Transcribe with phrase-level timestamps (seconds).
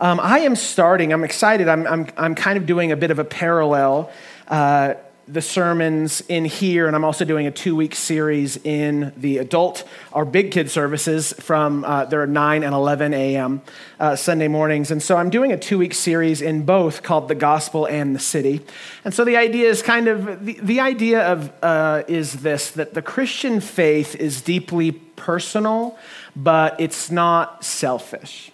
[0.00, 1.68] Um, I am starting, I'm excited.
[1.68, 4.10] I'm, I'm, I'm kind of doing a bit of a parallel.
[4.46, 4.94] Uh,
[5.26, 9.84] the sermons in here, and I'm also doing a two week series in the adult
[10.10, 13.60] or big kid services from uh, there are 9 and 11 a.m.
[14.00, 14.90] Uh, Sunday mornings.
[14.90, 18.20] And so I'm doing a two week series in both called The Gospel and the
[18.20, 18.64] City.
[19.04, 22.94] And so the idea is kind of the, the idea of uh, is this that
[22.94, 25.98] the Christian faith is deeply personal,
[26.34, 28.50] but it's not selfish.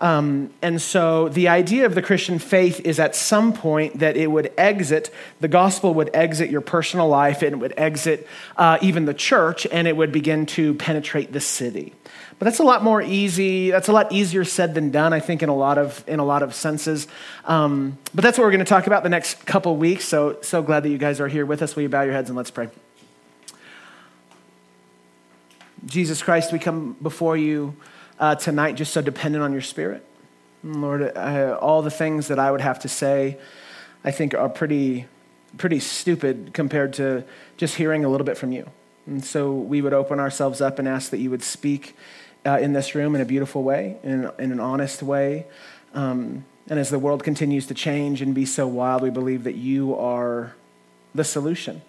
[0.00, 4.28] Um, and so the idea of the Christian faith is at some point that it
[4.28, 8.26] would exit, the gospel would exit your personal life, and it would exit
[8.56, 11.92] uh, even the church, and it would begin to penetrate the city.
[12.38, 13.70] But that's a lot more easy.
[13.70, 16.24] That's a lot easier said than done, I think, in a lot of in a
[16.24, 17.06] lot of senses.
[17.44, 20.06] Um, but that's what we're going to talk about the next couple weeks.
[20.06, 21.76] So so glad that you guys are here with us.
[21.76, 22.70] Will you bow your heads and let's pray.
[25.84, 27.76] Jesus Christ, we come before you
[28.20, 30.04] uh, tonight just so dependent on your spirit.
[30.62, 33.38] Lord, uh, all the things that I would have to say,
[34.04, 35.06] I think are pretty,
[35.56, 37.24] pretty stupid compared to
[37.56, 38.70] just hearing a little bit from you.
[39.06, 41.96] And so we would open ourselves up and ask that you would speak
[42.44, 45.46] uh, in this room in a beautiful way, in, in an honest way.
[45.94, 49.56] Um, and as the world continues to change and be so wild, we believe that
[49.56, 50.54] you are
[51.14, 51.82] the solution.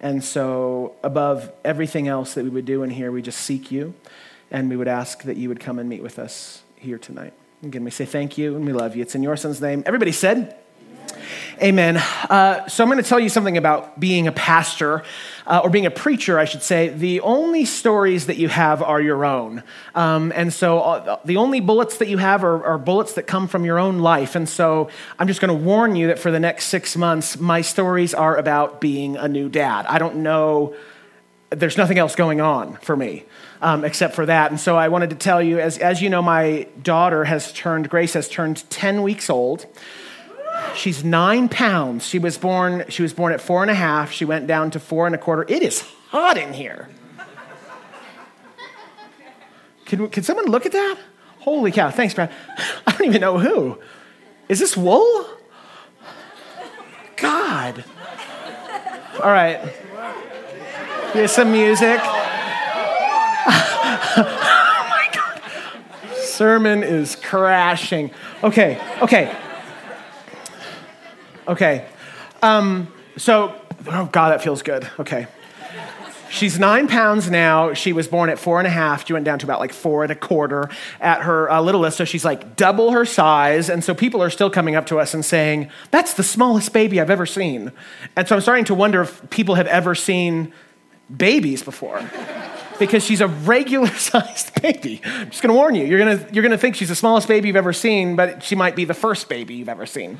[0.00, 3.94] And so, above everything else that we would do in here, we just seek you.
[4.50, 7.32] And we would ask that you would come and meet with us here tonight.
[7.62, 9.02] Again, we say thank you and we love you.
[9.02, 9.82] It's in your son's name.
[9.84, 10.56] Everybody said,
[11.60, 11.96] Amen.
[11.96, 15.02] Uh, so I'm going to tell you something about being a pastor,
[15.46, 16.88] uh, or being a preacher, I should say.
[16.88, 19.64] The only stories that you have are your own.
[19.94, 23.48] Um, and so uh, the only bullets that you have are, are, bullets that come
[23.48, 24.36] from your own life.
[24.36, 27.60] And so I'm just going to warn you that for the next six months, my
[27.60, 29.86] stories are about being a new dad.
[29.86, 30.76] I don't know,
[31.50, 33.24] there's nothing else going on for me
[33.62, 34.50] um, except for that.
[34.50, 37.88] And so I wanted to tell you, as, as you know, my daughter has turned,
[37.88, 39.66] Grace has turned 10 weeks old.
[40.74, 42.06] She's nine pounds.
[42.06, 44.10] She was born, she was born at four and a half.
[44.12, 45.44] She went down to four and a quarter.
[45.48, 46.88] It is hot in here.
[49.86, 50.98] Can, can someone look at that?
[51.38, 51.90] Holy cow.
[51.90, 52.30] Thanks, Brad.
[52.86, 53.78] I don't even know who.
[54.48, 55.26] Is this wool?
[57.16, 57.84] God.
[59.22, 59.60] All right.
[61.12, 62.00] Here's some music.
[62.02, 62.26] oh
[64.90, 65.40] my God.
[66.16, 68.10] Sermon is crashing.
[68.44, 69.34] Okay, okay.
[71.48, 71.86] Okay.
[72.42, 73.54] Um, so,
[73.86, 74.88] oh God, that feels good.
[75.00, 75.26] Okay.
[76.30, 77.72] She's nine pounds now.
[77.72, 79.06] She was born at four and a half.
[79.06, 80.68] She went down to about like four and a quarter
[81.00, 81.96] at her uh, littlest.
[81.96, 83.70] So she's like double her size.
[83.70, 87.00] And so people are still coming up to us and saying, That's the smallest baby
[87.00, 87.72] I've ever seen.
[88.14, 90.52] And so I'm starting to wonder if people have ever seen
[91.14, 92.02] babies before
[92.78, 95.00] because she's a regular sized baby.
[95.04, 97.56] I'm just gonna warn you, you're gonna, you're gonna think she's the smallest baby you've
[97.56, 100.18] ever seen, but she might be the first baby you've ever seen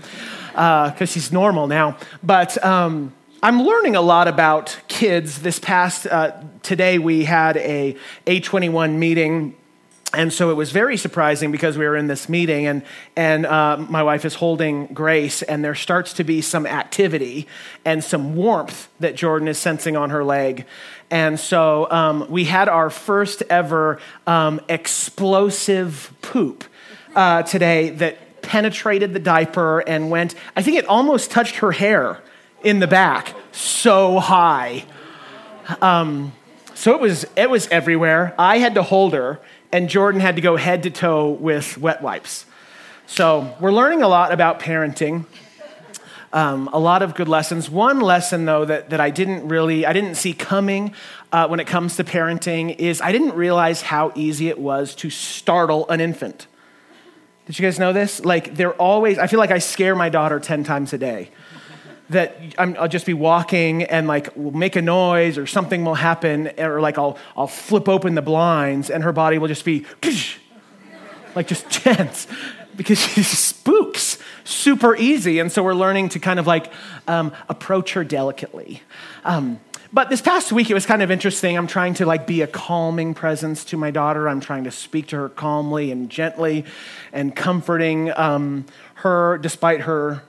[0.52, 1.96] because uh, she's normal now.
[2.22, 3.12] But um,
[3.42, 5.42] I'm learning a lot about kids.
[5.42, 7.96] This past, uh, today we had a
[8.26, 9.54] A21 meeting
[10.14, 12.82] and so it was very surprising because we were in this meeting and,
[13.14, 17.46] and uh, my wife is holding grace and there starts to be some activity
[17.84, 20.64] and some warmth that jordan is sensing on her leg.
[21.10, 26.64] And so um, we had our first ever um, explosive poop
[27.14, 32.22] uh, today that penetrated the diaper and went i think it almost touched her hair
[32.62, 34.84] in the back so high.
[35.80, 36.32] Um,
[36.74, 38.34] so it was it was everywhere.
[38.38, 39.40] I had to hold her
[39.72, 42.46] and Jordan had to go head to toe with wet wipes.
[43.06, 45.26] So we're learning a lot about parenting.
[46.30, 47.70] Um, a lot of good lessons.
[47.70, 50.92] One lesson, though, that, that I didn't really, I didn't see coming
[51.32, 55.08] uh, when it comes to parenting is I didn't realize how easy it was to
[55.08, 56.46] startle an infant.
[57.46, 58.22] Did you guys know this?
[58.22, 61.30] Like, they're always, I feel like I scare my daughter 10 times a day
[62.10, 65.94] that i will just be walking and like will make a noise or something will
[65.94, 69.84] happen or like I'll, I'll flip open the blinds and her body will just be
[71.34, 72.26] like just tense
[72.78, 75.40] because she spooks super easy.
[75.40, 76.72] And so we're learning to kind of like
[77.06, 78.82] um, approach her delicately.
[79.24, 79.60] Um,
[79.92, 81.56] but this past week it was kind of interesting.
[81.56, 84.28] I'm trying to like be a calming presence to my daughter.
[84.28, 86.64] I'm trying to speak to her calmly and gently
[87.12, 90.22] and comforting um, her despite her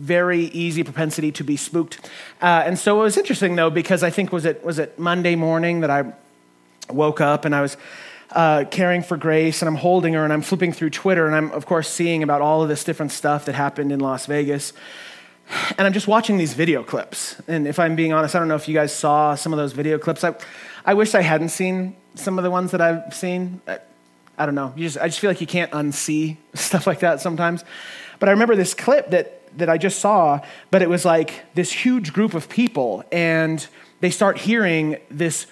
[0.00, 2.00] very easy propensity to be spooked.
[2.40, 5.36] Uh, and so it was interesting though because I think was it was it Monday
[5.36, 6.12] morning that I
[6.88, 7.76] woke up and I was
[8.32, 11.50] uh, caring for Grace and I'm holding her and I'm flipping through Twitter and I'm
[11.52, 14.72] of course seeing about all of this different stuff that happened in Las Vegas.
[15.76, 17.36] And I'm just watching these video clips.
[17.48, 19.72] And if I'm being honest, I don't know if you guys saw some of those
[19.72, 20.22] video clips.
[20.22, 20.34] I,
[20.84, 23.60] I wish I hadn't seen some of the ones that I've seen.
[23.66, 23.80] I,
[24.38, 24.72] I don't know.
[24.76, 27.64] You just, I just feel like you can't unsee stuff like that sometimes.
[28.20, 31.72] But I remember this clip that that I just saw, but it was like this
[31.72, 33.66] huge group of people, and
[34.00, 35.46] they start hearing this,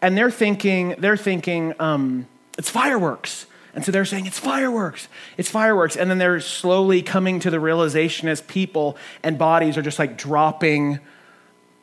[0.00, 2.26] and they're thinking, they're thinking, um,
[2.56, 3.46] it's fireworks.
[3.74, 5.96] And so they're saying, it's fireworks, it's fireworks.
[5.96, 10.16] And then they're slowly coming to the realization as people and bodies are just like
[10.16, 11.00] dropping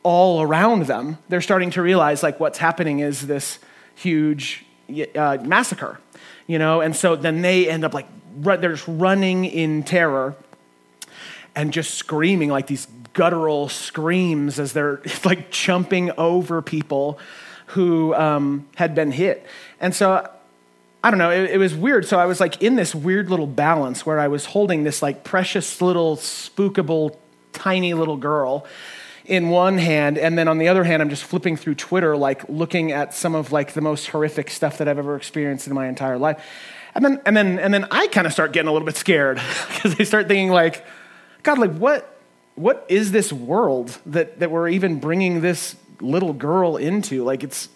[0.03, 1.17] all around them.
[1.27, 3.59] They're starting to realize like what's happening is this
[3.93, 4.65] huge
[5.15, 5.99] uh, massacre,
[6.47, 6.79] you know?
[6.81, 10.35] And so then they end up like they're just running in terror
[11.55, 17.19] and just screaming like these guttural screams as they're like jumping over people
[17.67, 19.45] who um, had been hit.
[19.79, 20.29] And so
[21.03, 22.05] I don't know, it, it, was weird.
[22.05, 25.23] So I was like in this weird little balance where I was holding this like
[25.23, 27.15] precious little spookable
[27.53, 28.65] tiny little girl
[29.25, 32.47] in one hand and then on the other hand i'm just flipping through twitter like
[32.49, 35.87] looking at some of like the most horrific stuff that i've ever experienced in my
[35.87, 36.43] entire life
[36.93, 39.37] and then, and then, and then I kind of start getting a little bit scared
[39.67, 40.85] because I start thinking like,
[41.43, 42.19] God, like what,
[42.55, 47.23] what is this world that, that we're even bringing this little girl into?
[47.23, 47.69] Like it's,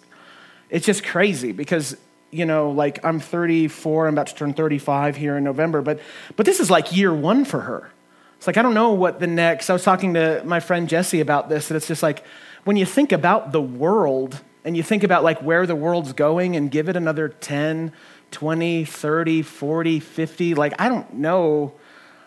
[0.70, 1.96] it's just crazy because,
[2.30, 6.00] you know, like I'm 34, I'm about to turn 35 here in November, but,
[6.36, 7.90] but this is like year one for her.
[8.36, 11.20] It's like, I don't know what the next, I was talking to my friend Jesse
[11.20, 12.22] about this, and it's just like,
[12.64, 16.56] when you think about the world and you think about like where the world's going
[16.56, 17.92] and give it another 10,
[18.30, 20.54] 20, 30, 40, 50.
[20.54, 21.72] Like, I don't know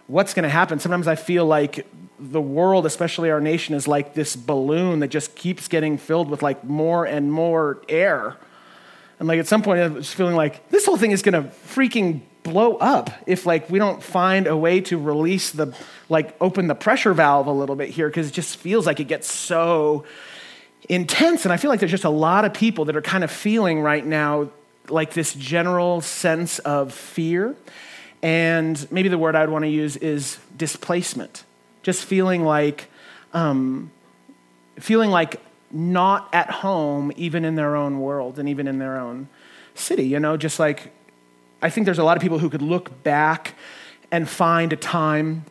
[0.08, 0.80] what's going to happen.
[0.80, 1.88] Sometimes I feel like
[2.20, 6.42] the world, especially our nation, is like this balloon that just keeps getting filled with
[6.42, 8.36] like more and more air.
[9.20, 11.50] And like at some point, I was feeling like this whole thing is going to
[11.50, 15.76] freaking blow up if like we don't find a way to release the
[16.08, 19.08] like open the pressure valve a little bit here because it just feels like it
[19.08, 20.06] gets so
[20.88, 23.30] intense and i feel like there's just a lot of people that are kind of
[23.30, 24.50] feeling right now
[24.90, 27.56] like this general sense of fear.
[28.22, 31.44] And maybe the word I'd want to use is displacement.
[31.84, 32.90] Just feeling like,
[33.34, 33.92] um,
[34.78, 35.42] feeling like
[35.72, 39.30] not at home, even in their own world and even in their own
[39.76, 40.04] city.
[40.04, 40.92] You know, just like
[41.62, 43.56] I think there's a lot of people who could look back
[44.12, 45.46] and find a time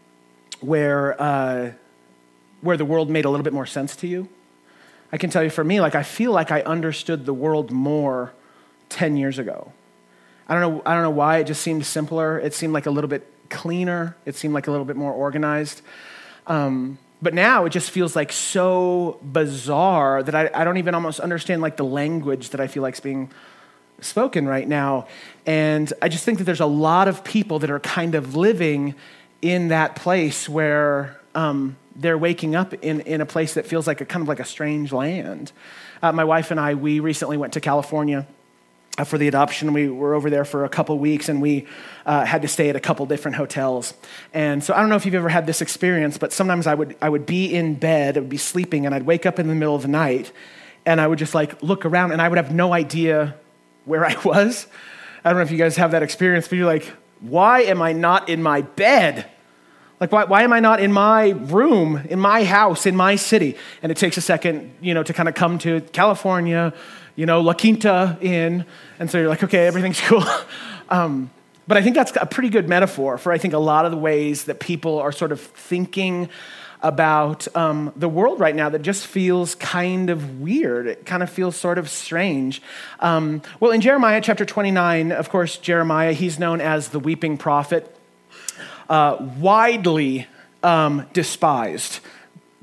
[0.61, 1.73] where uh,
[2.61, 4.29] where the world made a little bit more sense to you.
[5.13, 8.33] I can tell you for me, like I feel like I understood the world more
[8.89, 9.73] 10 years ago.
[10.49, 12.39] I don't know, I don't know why, it just seemed simpler.
[12.39, 15.83] It seemed like a little bit cleaner, it seemed like a little bit more organized.
[16.47, 21.21] Um, but now it just feels like so bizarre that I, I don't even almost
[21.21, 23.31] understand like the language that I feel like is being
[24.01, 25.09] spoken right now.
[25.45, 28.95] And I just think that there's a lot of people that are kind of living
[29.43, 34.01] in that place where um, they're waking up in, in a place that feels like
[34.01, 35.53] a kind of like a strange land.
[36.01, 38.27] Uh, my wife and I, we recently went to California
[39.07, 39.73] for the adoption.
[39.73, 41.67] We were over there for a couple weeks and we
[42.07, 43.95] uh, had to stay at a couple different hotels.
[44.35, 46.97] And so I don't know if you've ever had this experience, but sometimes I would,
[47.01, 49.55] I would be in bed, I would be sleeping, and I'd wake up in the
[49.55, 50.33] middle of the night
[50.87, 53.35] and I would just like look around and I would have no idea
[53.85, 54.67] where I was.
[55.25, 56.91] I don't know if you guys have that experience, but you're like,
[57.21, 59.27] why am I not in my bed?
[60.01, 63.57] Like, why, why am I not in my room, in my house, in my city?
[63.83, 66.73] And it takes a second, you know, to kind of come to California,
[67.19, 68.65] you know, La Quinta Inn.
[69.01, 70.25] And so you're like, okay, everything's cool.
[70.89, 71.31] Um,
[71.67, 73.97] but I think that's a pretty good metaphor for, I think, a lot of the
[73.97, 76.29] ways that people are sort of thinking
[76.81, 80.87] about um, the world right now that just feels kind of weird.
[80.87, 82.63] It kind of feels sort of strange.
[83.01, 87.93] Um, well, in Jeremiah chapter 29, of course, Jeremiah, he's known as the weeping prophet,
[88.89, 90.29] uh, widely
[90.63, 91.99] um, despised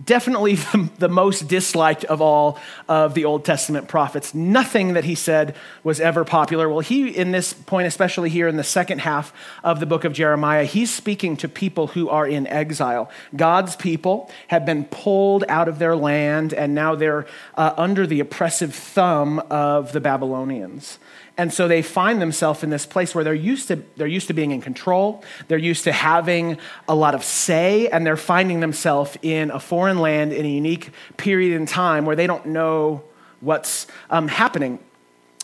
[0.04, 4.34] definitely the, the, most disliked of all of the Old Testament prophets.
[4.34, 6.68] Nothing that he said was ever popular.
[6.68, 9.34] Well, he, in this point, especially here in the second half
[9.64, 13.10] of the book of Jeremiah, he's speaking to people who are in exile.
[13.36, 17.26] God's people have been pulled out of their land, and now they're
[17.56, 21.00] uh, under the oppressive thumb of the Babylonians.
[21.38, 24.34] And so they find themselves in this place where they're used to they're used to
[24.34, 29.18] being in control, they're used to having a lot of say, and they're finding themselves
[29.22, 33.04] in a foreign land in a unique period in time where they don't know
[33.42, 34.80] what's um, happening.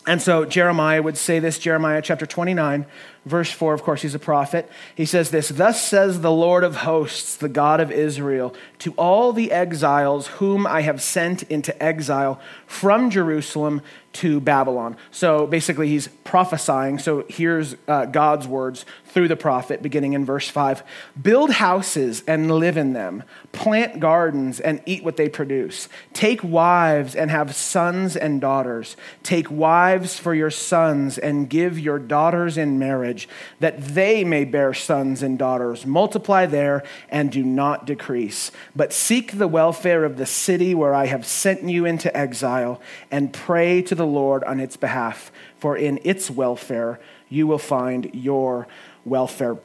[0.06, 2.86] And so Jeremiah would say this, Jeremiah chapter 29,
[3.24, 4.68] Verse 4, of course, he's a prophet.
[4.96, 9.32] He says this Thus says the Lord of hosts, the God of Israel, to all
[9.32, 13.80] the exiles whom I have sent into exile from Jerusalem
[14.14, 14.96] to Babylon.
[15.10, 16.98] So basically, he's prophesying.
[16.98, 20.82] So here's uh, God's words through the prophet, beginning in verse 5
[21.20, 25.88] Build houses and live in them, plant gardens and eat what they produce.
[26.14, 28.96] Take wives and have sons and daughters.
[29.22, 33.28] Take wives for your sons and give your daughters in marriage,
[33.60, 35.84] that they may bear sons and daughters.
[35.84, 38.50] Multiply there and do not decrease.
[38.74, 43.32] But seek the welfare of the city where I have sent you into exile, and
[43.32, 48.66] pray to the Lord on its behalf, for in its welfare you will find your
[49.04, 49.56] welfare.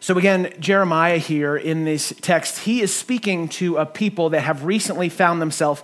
[0.00, 4.64] So, again, Jeremiah here in this text, he is speaking to a people that have
[4.64, 5.82] recently found themselves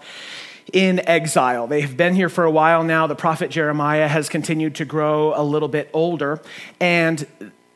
[0.73, 1.67] in exile.
[1.67, 3.07] They have been here for a while now.
[3.07, 6.41] The prophet Jeremiah has continued to grow a little bit older,
[6.81, 7.27] and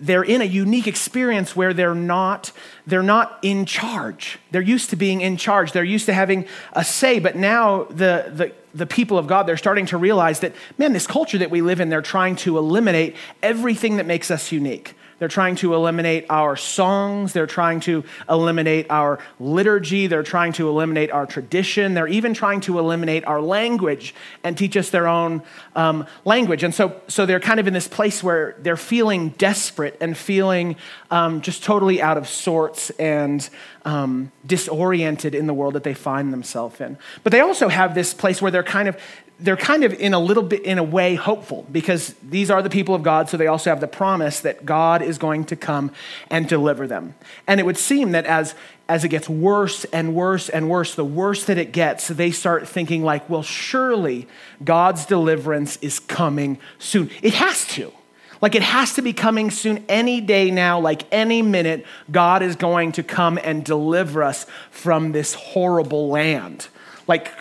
[0.01, 2.53] they're in a unique experience where they're not
[2.87, 4.39] they're not in charge.
[4.51, 5.73] They're used to being in charge.
[5.73, 9.57] They're used to having a say but now the, the the people of god they're
[9.57, 13.17] starting to realize that man this culture that we live in they're trying to eliminate
[13.43, 17.33] everything that makes us unique they're trying to eliminate our songs.
[17.33, 20.07] They're trying to eliminate our liturgy.
[20.07, 21.95] They're trying to eliminate our tradition.
[21.95, 25.43] They're even trying to eliminate our language and teach us their own
[25.75, 26.63] um, language.
[26.63, 30.77] And so, so they're kind of in this place where they're feeling desperate and feeling
[31.11, 33.49] um, just totally out of sorts and
[33.85, 36.99] um, disoriented in the world that they find themselves in.
[37.25, 38.97] But they also have this place where they're kind of
[39.41, 42.71] they're kind of in a little bit, in a way, hopeful because these are the
[42.71, 45.93] people of God, so they also have the promise that God is going to come
[46.29, 47.15] and deliver them.
[47.47, 48.55] And it would seem that as,
[48.89, 52.67] as it gets worse and worse and worse, the worse that it gets, they start
[52.67, 54.27] thinking, like, well, surely
[54.65, 57.09] God's deliverance is coming soon.
[57.23, 57.93] It has to.
[58.41, 62.57] Like it has to be coming soon, any day now, like any minute, God is
[62.57, 66.69] going to come and deliver us from this horrible land.
[67.09, 67.33] Like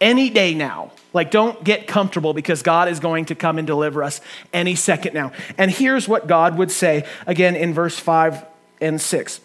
[0.00, 0.92] any day now.
[1.14, 4.20] Like, don't get comfortable because God is going to come and deliver us
[4.52, 5.32] any second now.
[5.56, 8.44] And here's what God would say again in verse 5
[8.80, 9.40] and 6.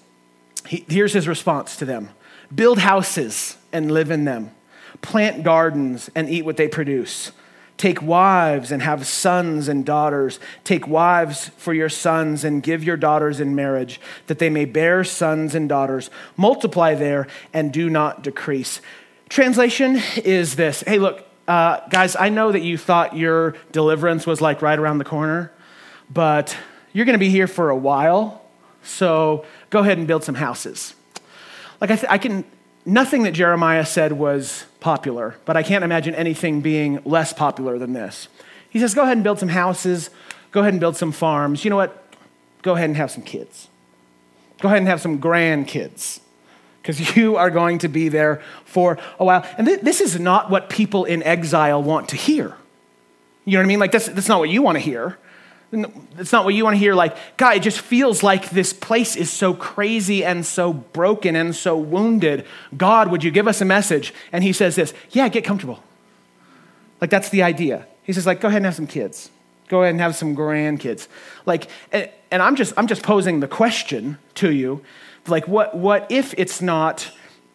[0.67, 2.09] He, here's his response to them
[2.53, 4.51] Build houses and live in them,
[5.01, 7.31] plant gardens and eat what they produce.
[7.77, 10.41] Take wives and have sons and daughters.
[10.65, 15.05] Take wives for your sons and give your daughters in marriage, that they may bear
[15.05, 16.09] sons and daughters.
[16.35, 18.81] Multiply there and do not decrease.
[19.29, 24.41] Translation is this Hey, look, uh, guys, I know that you thought your deliverance was
[24.41, 25.51] like right around the corner,
[26.09, 26.57] but
[26.93, 28.41] you're going to be here for a while,
[28.83, 30.95] so go ahead and build some houses.
[31.79, 32.43] Like, I, th- I can,
[32.85, 37.93] nothing that Jeremiah said was popular, but I can't imagine anything being less popular than
[37.93, 38.27] this.
[38.69, 40.09] He says, go ahead and build some houses,
[40.51, 41.63] go ahead and build some farms.
[41.63, 42.13] You know what?
[42.63, 43.67] Go ahead and have some kids.
[44.59, 46.19] Go ahead and have some grandkids
[46.81, 49.45] because you are going to be there for a while.
[49.57, 52.55] And th- this is not what people in exile want to hear.
[53.45, 53.79] You know what I mean?
[53.79, 55.17] Like, that's, that's not what you want to hear.
[55.71, 56.95] It's not what you want to hear.
[56.95, 61.55] Like, God, it just feels like this place is so crazy and so broken and
[61.55, 62.45] so wounded.
[62.75, 64.13] God, would you give us a message?
[64.31, 65.83] And he says this Yeah, get comfortable.
[67.01, 67.87] Like, that's the idea.
[68.03, 69.29] He says, like, go ahead and have some kids.
[69.67, 71.07] Go ahead and have some grandkids.
[71.45, 74.83] Like, and, and I'm just I'm just posing the question to you
[75.27, 77.11] like what, what if it's not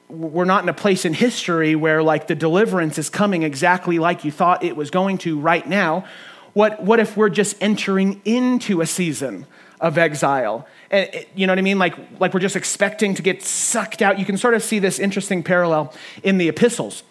[0.09, 4.25] we're not in a place in history where like the deliverance is coming exactly like
[4.25, 6.05] you thought it was going to right now?
[6.53, 9.47] What, what if we're just entering into a season
[9.81, 10.69] of exile?
[10.91, 11.79] And, eh, you know what i mean?
[11.79, 14.19] Like, like we're just expecting to get sucked out.
[14.19, 15.93] You can sort of see this interesting parallel
[16.23, 17.03] in the epistles.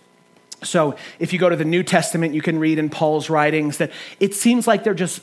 [0.62, 3.92] So if you go to the new testament you can read in paul's writings that
[4.22, 5.22] it seems like they're just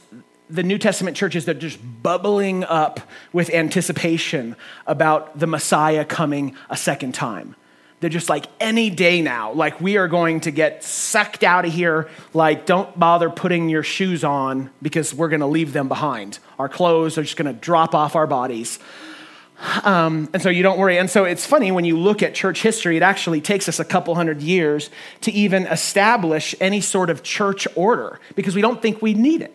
[0.51, 3.01] the New Testament churches that are just bubbling up
[3.33, 7.55] with anticipation about the Messiah coming a second time.
[8.01, 11.73] They're just like, any day now, like we are going to get sucked out of
[11.73, 12.09] here.
[12.33, 16.39] Like, don't bother putting your shoes on because we're going to leave them behind.
[16.59, 18.79] Our clothes are just going to drop off our bodies.
[19.85, 20.99] Um, and so you don't worry.
[20.99, 23.85] And so it's funny when you look at church history, it actually takes us a
[23.85, 24.89] couple hundred years
[25.21, 29.55] to even establish any sort of church order because we don't think we need it.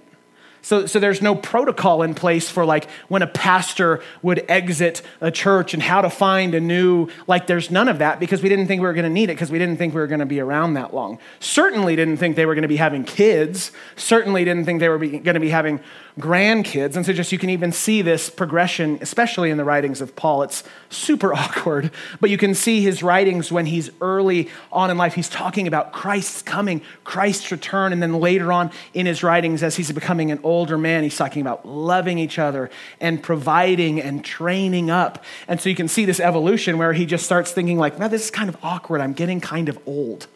[0.65, 5.29] So, so there's no protocol in place for like when a pastor would exit a
[5.29, 8.65] church and how to find a new, like there's none of that because we didn't
[8.65, 10.25] think we were going to need it because we didn't think we were going to
[10.25, 11.19] be around that long.
[11.39, 13.71] Certainly didn't think they were going to be having kids.
[13.95, 15.81] Certainly didn't think they were going to be having
[16.19, 16.95] grandkids.
[16.95, 20.43] And so just you can even see this progression, especially in the writings of Paul.
[20.43, 21.91] It's super awkward,
[22.21, 25.13] but you can see his writings when he's early on in life.
[25.13, 29.75] He's talking about Christ's coming, Christ's return, and then later on in his writings as
[29.75, 32.69] he's becoming an older man, he's talking about loving each other
[33.01, 35.23] and providing and training up.
[35.49, 38.25] And so you can see this evolution where he just starts thinking, like, man, this
[38.25, 39.01] is kind of awkward.
[39.01, 40.27] I'm getting kind of old.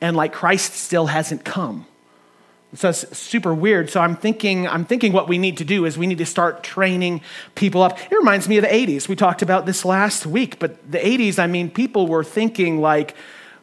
[0.00, 1.86] And like Christ still hasn't come.
[2.74, 3.88] So it's super weird.
[3.88, 6.62] So I'm thinking, I'm thinking what we need to do is we need to start
[6.62, 7.22] training
[7.54, 7.98] people up.
[7.98, 9.08] It reminds me of the 80s.
[9.08, 13.14] We talked about this last week, but the 80s, I mean, people were thinking like,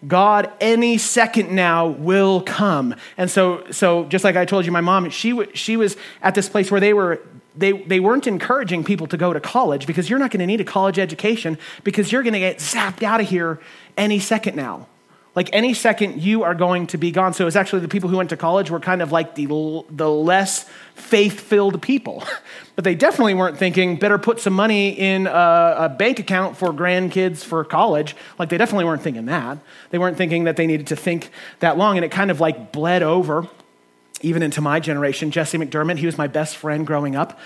[0.08, 2.96] God any second now will come.
[3.18, 6.36] And so, so just like I told you, my mom, she, w- she was at
[6.36, 7.22] this place where they were
[7.58, 10.60] they, they weren't encouraging people to go to college because you're not going to need
[10.60, 13.62] a college education because you're going to get zapped out of here
[13.98, 14.88] any second now.
[15.36, 17.34] Like any second, you are going to be gone.
[17.34, 19.46] So it's actually the people who went to college were kind of like the,
[19.90, 20.64] the less
[20.96, 22.24] faith filled people.
[22.76, 26.70] but they definitely weren't thinking, better put some money in a, a, bank account for
[26.70, 28.16] grandkids for college.
[28.40, 29.58] Like they definitely weren't thinking that.
[29.90, 31.98] They weren't thinking that they needed to think that long.
[31.98, 33.48] And it kind of like bled over
[34.22, 35.32] even into my generation.
[35.32, 37.38] Jesse McDermott, he was my best friend growing up.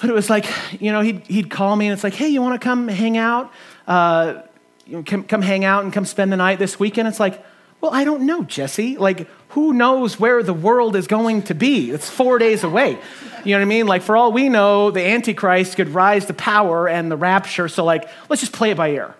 [0.00, 0.46] But it was like,
[0.80, 3.18] you know, he'd, he'd call me and it's like, hey, you want to come hang
[3.18, 3.52] out?
[3.86, 4.42] Uh,
[4.86, 7.08] you know, come, come hang out and come spend the night this weekend.
[7.08, 7.44] It's like,
[7.80, 8.96] well, I don't know, Jesse.
[8.96, 11.90] Like, who knows where the world is going to be?
[11.90, 12.98] It's four days away.
[13.44, 13.86] You know what I mean?
[13.86, 17.68] Like, for all we know, the Antichrist could rise to power and the rapture.
[17.68, 19.14] So, like, let's just play it by ear.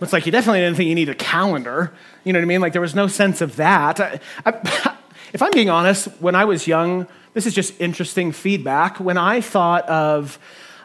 [0.00, 1.92] It's like you definitely didn't think you need a calendar.
[2.24, 2.60] You know what I mean?
[2.60, 3.98] Like, there was no sense of that.
[3.98, 4.96] I, I,
[5.32, 9.00] if I'm being honest, when I was young, this is just interesting feedback.
[9.00, 10.38] When I thought of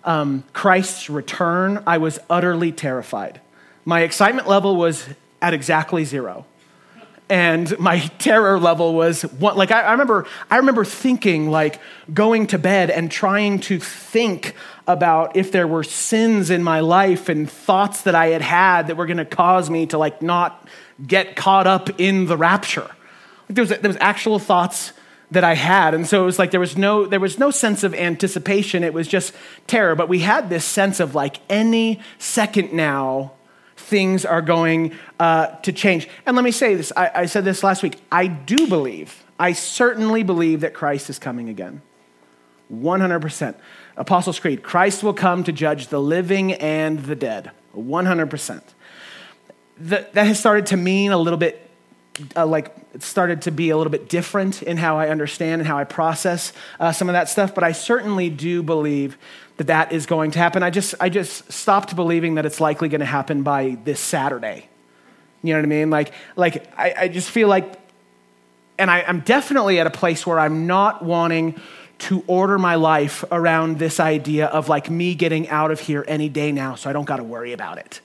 [0.06, 3.40] um, Christ's return, I was utterly terrified.
[3.86, 5.08] My excitement level was
[5.42, 6.46] at exactly zero.
[7.30, 11.80] And my terror level was one, like I, I remember I remember thinking like
[12.14, 14.56] going to bed and trying to think
[14.88, 18.98] about if there were sins in my life and thoughts that I had had that
[18.98, 20.68] were going to cause me to like not
[21.06, 22.90] get caught up in the rapture.
[23.48, 24.92] Like there was there was actual thoughts
[25.32, 25.94] that I had.
[25.94, 28.84] And so it was like there was no there was no sense of anticipation.
[28.84, 29.34] It was just
[29.68, 29.96] terror.
[29.96, 33.34] But we had this sense of like any second now
[33.76, 36.08] things are going uh, to change.
[36.26, 36.92] And let me say this.
[36.96, 38.00] I, I said this last week.
[38.12, 39.24] I do believe.
[39.40, 41.82] I certainly believe that Christ is coming again.
[42.72, 43.56] 100%.
[43.98, 47.52] Apostles' Creed Christ will come to judge the living and the dead.
[47.76, 48.62] 100%.
[49.80, 51.63] That, that has started to mean a little bit
[52.36, 55.68] uh, like it started to be a little bit different in how I understand and
[55.68, 57.56] how I process uh, some of that stuff.
[57.56, 59.18] But I certainly do believe
[59.58, 60.64] that that is going to happen.
[60.64, 64.70] I just I just stopped believing that it's likely going to happen by this Saturday.
[65.42, 65.90] You know what I mean?
[65.90, 67.80] Like like I, I just feel like,
[68.78, 71.60] and I, I'm definitely at a place where I'm not wanting
[72.00, 76.30] to order my life around this idea of like me getting out of here any
[76.30, 78.02] day now, so I don't got to worry about it.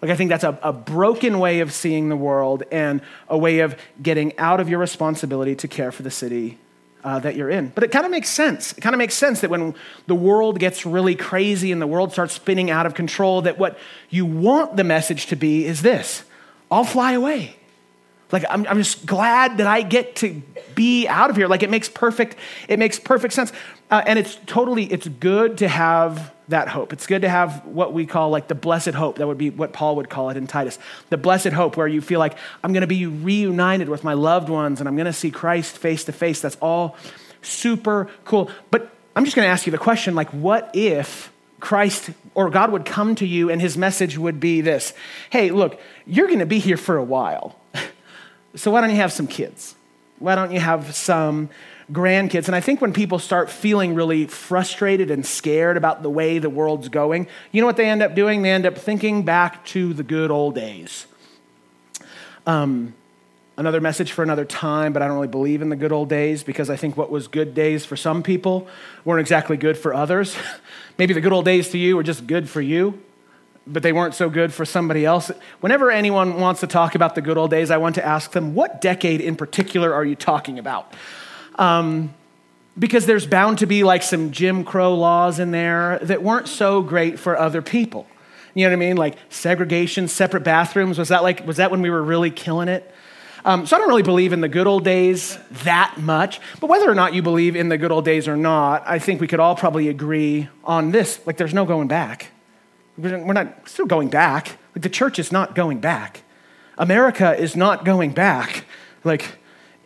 [0.00, 3.60] Like, I think that's a, a broken way of seeing the world and a way
[3.60, 6.58] of getting out of your responsibility to care for the city
[7.02, 7.72] uh, that you're in.
[7.74, 8.72] But it kind of makes sense.
[8.72, 9.74] It kind of makes sense that when
[10.06, 13.78] the world gets really crazy and the world starts spinning out of control, that what
[14.08, 16.22] you want the message to be is this
[16.70, 17.57] I'll fly away.
[18.30, 20.42] Like, I'm, I'm just glad that I get to
[20.74, 21.48] be out of here.
[21.48, 22.36] Like, it makes perfect,
[22.68, 23.52] it makes perfect sense.
[23.90, 26.92] Uh, and it's totally, it's good to have that hope.
[26.92, 29.16] It's good to have what we call like the blessed hope.
[29.16, 30.78] That would be what Paul would call it in Titus.
[31.10, 34.48] The blessed hope, where you feel like I'm going to be reunited with my loved
[34.48, 36.40] ones and I'm going to see Christ face to face.
[36.40, 36.96] That's all
[37.42, 38.50] super cool.
[38.70, 42.72] But I'm just going to ask you the question like, what if Christ or God
[42.72, 44.92] would come to you and his message would be this
[45.30, 47.56] Hey, look, you're going to be here for a while.
[48.58, 49.74] So why don't you have some kids?
[50.18, 51.48] Why don't you have some
[51.92, 52.46] grandkids.
[52.46, 56.50] And I think when people start feeling really frustrated and scared about the way the
[56.50, 58.42] world's going, you know what they end up doing?
[58.42, 61.06] They end up thinking back to the good old days.
[62.46, 62.94] Um,
[63.56, 66.42] another message for another time, but I don't really believe in the good old days
[66.42, 68.68] because I think what was good days for some people
[69.04, 70.36] weren't exactly good for others.
[70.98, 73.02] Maybe the good old days to you were just good for you,
[73.68, 75.30] but they weren't so good for somebody else.
[75.60, 78.54] Whenever anyone wants to talk about the good old days, I want to ask them,
[78.54, 80.92] what decade in particular are you talking about?
[81.56, 82.14] Um,
[82.78, 86.80] because there's bound to be like some Jim Crow laws in there that weren't so
[86.82, 88.06] great for other people.
[88.54, 88.96] You know what I mean?
[88.96, 90.98] Like segregation, separate bathrooms.
[90.98, 92.92] Was that like was that when we were really killing it?
[93.44, 96.40] Um, so I don't really believe in the good old days that much.
[96.60, 99.20] But whether or not you believe in the good old days or not, I think
[99.20, 101.20] we could all probably agree on this.
[101.26, 102.28] Like there's no going back.
[102.98, 104.58] We're not still going back.
[104.74, 106.22] Like the church is not going back.
[106.76, 108.64] America is not going back.
[109.04, 109.38] Like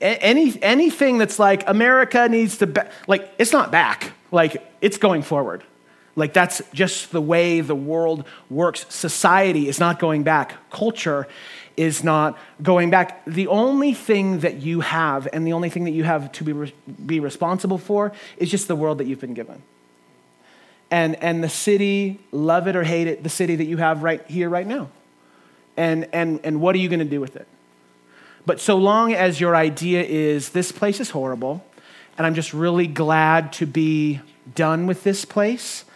[0.02, 4.12] any, anything that's like America needs to, ba- like, it's not back.
[4.30, 5.62] Like, it's going forward.
[6.16, 8.84] Like, that's just the way the world works.
[8.88, 11.26] Society is not going back, culture
[11.76, 13.24] is not going back.
[13.24, 16.52] The only thing that you have, and the only thing that you have to be,
[16.52, 16.74] re-
[17.06, 19.62] be responsible for, is just the world that you've been given.
[20.92, 24.24] And, and the city, love it or hate it, the city that you have right
[24.26, 24.90] here, right now.
[25.74, 27.48] And, and, and what are you going to do with it?
[28.44, 31.64] But so long as your idea is this place is horrible,
[32.18, 34.20] and I'm just really glad to be
[34.54, 35.86] done with this place,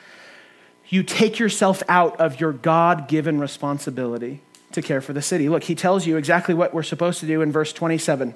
[0.88, 4.40] you take yourself out of your God given responsibility
[4.72, 5.50] to care for the city.
[5.50, 8.34] Look, he tells you exactly what we're supposed to do in verse 27.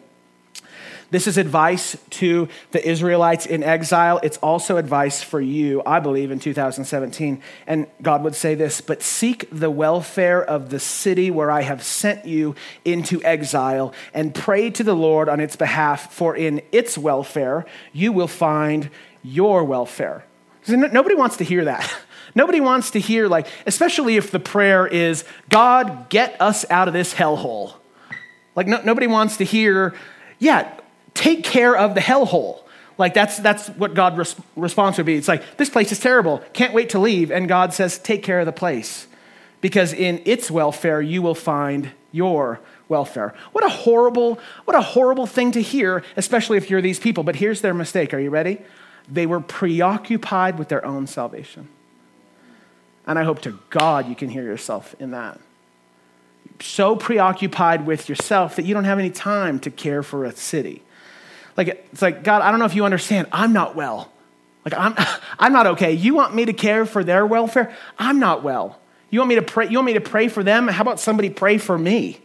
[1.10, 4.20] This is advice to the Israelites in exile.
[4.22, 7.42] It's also advice for you, I believe, in 2017.
[7.66, 11.82] And God would say this But seek the welfare of the city where I have
[11.82, 16.96] sent you into exile, and pray to the Lord on its behalf, for in its
[16.96, 18.88] welfare you will find
[19.22, 20.24] your welfare.
[20.68, 21.92] Nobody wants to hear that.
[22.36, 26.94] Nobody wants to hear, like, especially if the prayer is, God, get us out of
[26.94, 27.74] this hellhole.
[28.54, 29.94] Like, no, nobody wants to hear,
[30.38, 30.79] yeah,
[31.14, 32.60] take care of the hellhole.
[32.98, 35.14] Like, that's, that's what God's res- response would be.
[35.14, 36.42] It's like, this place is terrible.
[36.52, 37.30] Can't wait to leave.
[37.30, 39.06] And God says, take care of the place.
[39.60, 43.34] Because in its welfare, you will find your welfare.
[43.52, 47.24] What a horrible, what a horrible thing to hear, especially if you're these people.
[47.24, 48.12] But here's their mistake.
[48.12, 48.60] Are you ready?
[49.08, 51.68] They were preoccupied with their own salvation.
[53.06, 55.40] And I hope to God you can hear yourself in that.
[56.60, 60.82] So preoccupied with yourself that you don't have any time to care for a city.
[61.60, 63.26] Like, it's like, God, I don't know if you understand.
[63.32, 64.10] I'm not well.
[64.64, 64.94] Like, I'm,
[65.38, 65.92] I'm not okay.
[65.92, 67.76] You want me to care for their welfare?
[67.98, 68.80] I'm not well.
[69.10, 70.68] You want me to pray, you want me to pray for them?
[70.68, 72.18] How about somebody pray for me?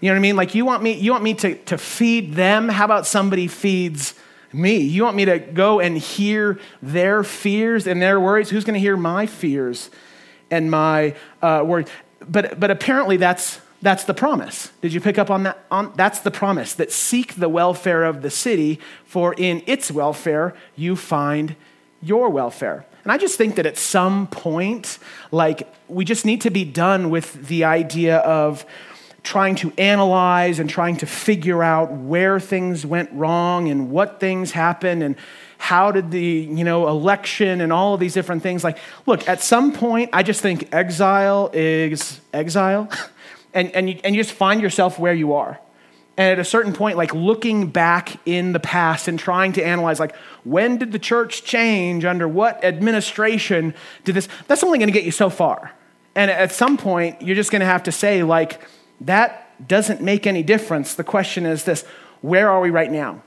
[0.00, 0.36] You know what I mean?
[0.36, 2.68] Like, you want me, you want me to, to feed them?
[2.68, 4.14] How about somebody feeds
[4.52, 4.76] me.
[4.76, 8.50] You want me to go and hear their fears and their worries?
[8.50, 9.88] Who's going to hear my fears
[10.50, 11.88] and my uh, worries?
[12.20, 14.70] But, but apparently, that's, that's the promise.
[14.80, 15.64] Did you pick up on that?
[15.70, 20.54] On, that's the promise that seek the welfare of the city, for in its welfare
[20.76, 21.56] you find
[22.00, 22.86] your welfare.
[23.02, 24.98] And I just think that at some point,
[25.32, 28.64] like, we just need to be done with the idea of,
[29.22, 34.50] trying to analyze and trying to figure out where things went wrong and what things
[34.50, 35.16] happened and
[35.58, 39.40] how did the you know election and all of these different things like look at
[39.40, 42.90] some point i just think exile is exile
[43.54, 45.60] and, and, you, and you just find yourself where you are
[46.16, 49.98] and at a certain point like looking back in the past and trying to analyze
[49.98, 54.92] like when did the church change under what administration did this that's only going to
[54.92, 55.72] get you so far
[56.14, 58.60] and at some point you're just going to have to say like
[59.00, 60.94] that doesn't make any difference.
[60.94, 61.84] The question is this
[62.20, 63.22] where are we right now?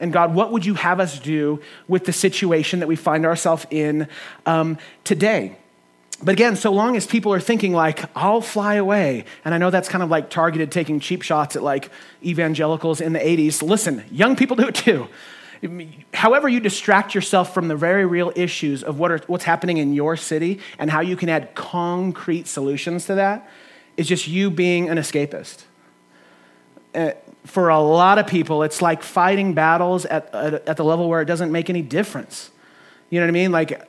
[0.00, 3.66] And God, what would you have us do with the situation that we find ourselves
[3.70, 4.06] in
[4.46, 5.56] um, today?
[6.20, 9.70] But again, so long as people are thinking like, I'll fly away, and I know
[9.70, 11.90] that's kind of like targeted taking cheap shots at like
[12.24, 13.62] evangelicals in the 80s.
[13.62, 15.08] Listen, young people do it too.
[16.14, 19.92] However, you distract yourself from the very real issues of what are, what's happening in
[19.92, 23.48] your city and how you can add concrete solutions to that,
[23.96, 25.64] is just you being an escapist.
[26.94, 27.10] Uh,
[27.44, 31.22] for a lot of people, it's like fighting battles at, at, at, the level where
[31.22, 32.50] it doesn't make any difference.
[33.10, 33.52] You know what I mean?
[33.52, 33.88] Like,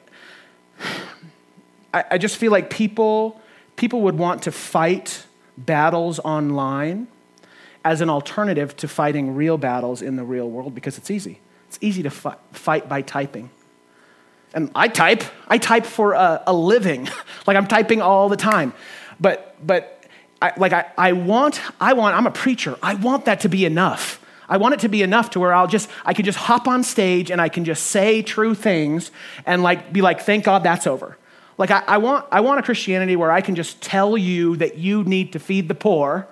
[1.93, 3.39] I, I just feel like people,
[3.75, 5.25] people would want to fight
[5.57, 7.07] battles online
[7.83, 11.39] as an alternative to fighting real battles in the real world because it's easy.
[11.67, 13.49] It's easy to fi- fight by typing.
[14.53, 17.07] And I type, I type for a, a living.
[17.47, 18.73] like I'm typing all the time.
[19.19, 20.03] But, but
[20.41, 22.77] I, like I, I want, I want, I'm a preacher.
[22.81, 24.23] I want that to be enough.
[24.47, 26.83] I want it to be enough to where I'll just, I can just hop on
[26.83, 29.11] stage and I can just say true things
[29.45, 31.17] and like be like, thank God that's over.
[31.59, 34.77] Like I, I want, I want a Christianity where I can just tell you that
[34.77, 36.25] you need to feed the poor,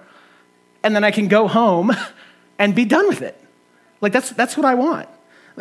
[0.81, 1.91] and then I can go home
[2.57, 3.39] and be done with it.
[3.99, 5.09] Like that's that's what I want.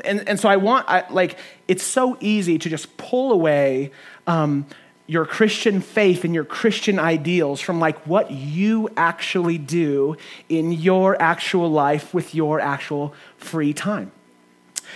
[0.05, 3.93] And, and so I want, I, like, it's so easy to just pull away
[4.27, 4.67] um,
[5.07, 10.19] your Christian faith and your Christian ideals from like what you actually do
[10.51, 14.13] in your actual life with your actual free time.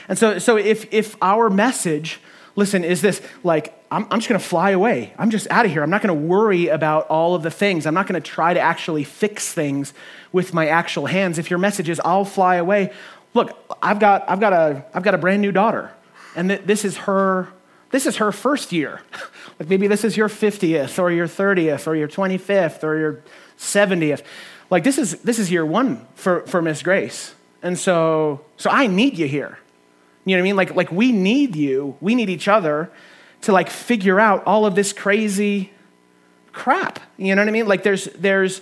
[0.07, 2.21] And so, so if, if our message,
[2.55, 5.13] listen, is this like, I'm, I'm just gonna fly away.
[5.19, 5.83] I'm just out of here.
[5.83, 7.87] I'm not gonna worry about all of the things.
[7.87, 9.93] I'm not gonna try to actually fix things
[10.33, 11.39] with my actual hands.
[11.39, 12.93] If your message is, I'll fly away,
[13.35, 15.91] look, I've got, I've got, a, I've got a brand new daughter,
[16.37, 17.49] and th- this is her
[17.91, 19.01] this is her first year.
[19.59, 23.23] like maybe this is your 50th or your 30th or your 25th or your
[23.59, 24.23] 70th.
[24.71, 27.35] Like this is this is year one for, for Miss Grace.
[27.63, 29.59] And so so I need you here.
[30.25, 30.57] You know what I mean?
[30.57, 32.91] Like like we need you, we need each other
[33.43, 35.73] to like figure out all of this crazy
[36.53, 37.01] crap.
[37.17, 37.67] You know what I mean?
[37.67, 38.61] Like there's there's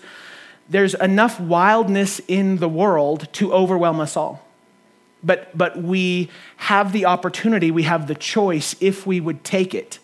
[0.68, 4.44] there's enough wildness in the world to overwhelm us all.
[5.22, 9.98] But but we have the opportunity, we have the choice if we would take it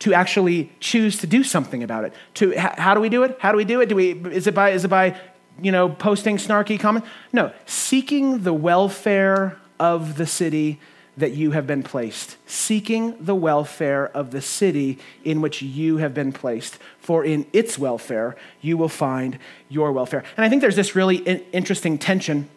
[0.00, 2.14] to actually choose to do something about it.
[2.34, 3.36] To how do we do it?
[3.40, 3.88] How do we do it?
[3.88, 5.18] Do we is it by is it by
[5.60, 7.08] you know posting snarky comments?
[7.32, 10.80] No, seeking the welfare of the city
[11.18, 16.14] that you have been placed, seeking the welfare of the city in which you have
[16.14, 16.78] been placed.
[17.00, 20.24] For in its welfare, you will find your welfare.
[20.36, 21.16] And I think there's this really
[21.52, 22.48] interesting tension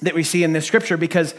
[0.00, 1.34] that we see in this scripture because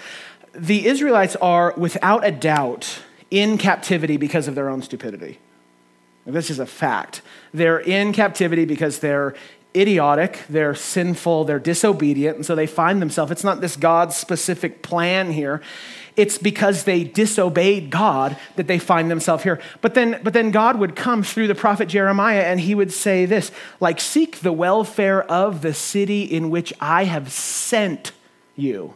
[0.53, 2.99] the Israelites are, without a doubt,
[3.31, 5.39] in captivity because of their own stupidity.
[6.25, 7.21] This is a fact.
[7.53, 9.35] They're in captivity because they're
[9.75, 13.31] idiotic, they're sinful, they're disobedient, and so they find themselves.
[13.31, 15.61] It's not this God specific plan here.
[16.19, 19.61] It's because they disobeyed God that they find themselves here.
[19.79, 23.25] But then, but then God would come through the prophet Jeremiah and he would say
[23.25, 28.11] this like, seek the welfare of the city in which I have sent
[28.57, 28.95] you.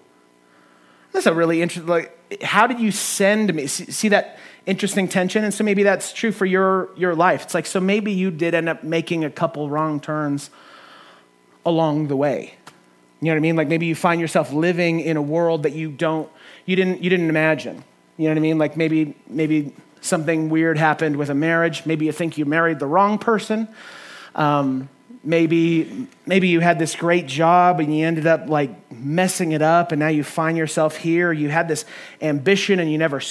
[1.14, 3.68] That's a really interesting, like, how did you send me?
[3.68, 5.46] See, see that interesting tension?
[5.46, 7.44] And so maybe that's true for your, your life.
[7.44, 10.50] It's like, so maybe you did end up making a couple wrong turns
[11.66, 12.56] along the way.
[13.22, 13.56] You know what I mean?
[13.56, 16.30] Like maybe you find yourself living in a world that you don't,
[16.66, 17.84] you didn't, you didn't imagine.
[18.18, 18.58] You know what I mean?
[18.58, 21.86] Like maybe, maybe something weird happened with a marriage.
[21.86, 23.68] Maybe you think you married the wrong person.
[24.36, 24.90] Um,
[25.24, 29.92] maybe, maybe you had this great job and you ended up like messing it up,
[29.92, 31.32] and now you find yourself here.
[31.32, 31.86] You had this
[32.22, 33.22] ambition and you never,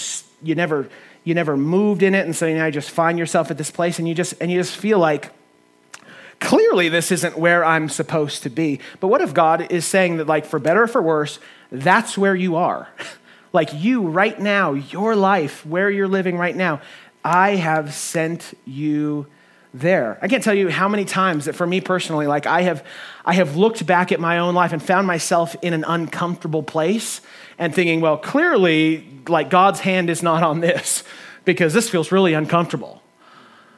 [0.42, 0.88] you never,
[1.24, 3.98] you never moved in it, and so now you just find yourself at this place,
[3.98, 5.30] and you just, and you just feel like
[6.40, 8.80] clearly this isn't where I'm supposed to be.
[8.98, 11.38] But what if God is saying that, like, for better or for worse,
[11.70, 12.88] that's where you are?
[13.52, 16.80] like, you right now, your life, where you're living right now,
[17.24, 19.26] I have sent you
[19.74, 20.18] there.
[20.20, 22.84] I can't tell you how many times that for me personally, like I have,
[23.24, 27.20] I have looked back at my own life and found myself in an uncomfortable place
[27.58, 31.04] and thinking, well, clearly, like God's hand is not on this
[31.44, 33.02] because this feels really uncomfortable.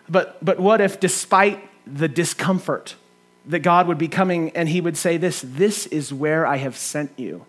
[0.09, 2.97] But, but what if, despite the discomfort
[3.47, 6.77] that God would be coming and he would say, This, this is where I have
[6.77, 7.45] sent you.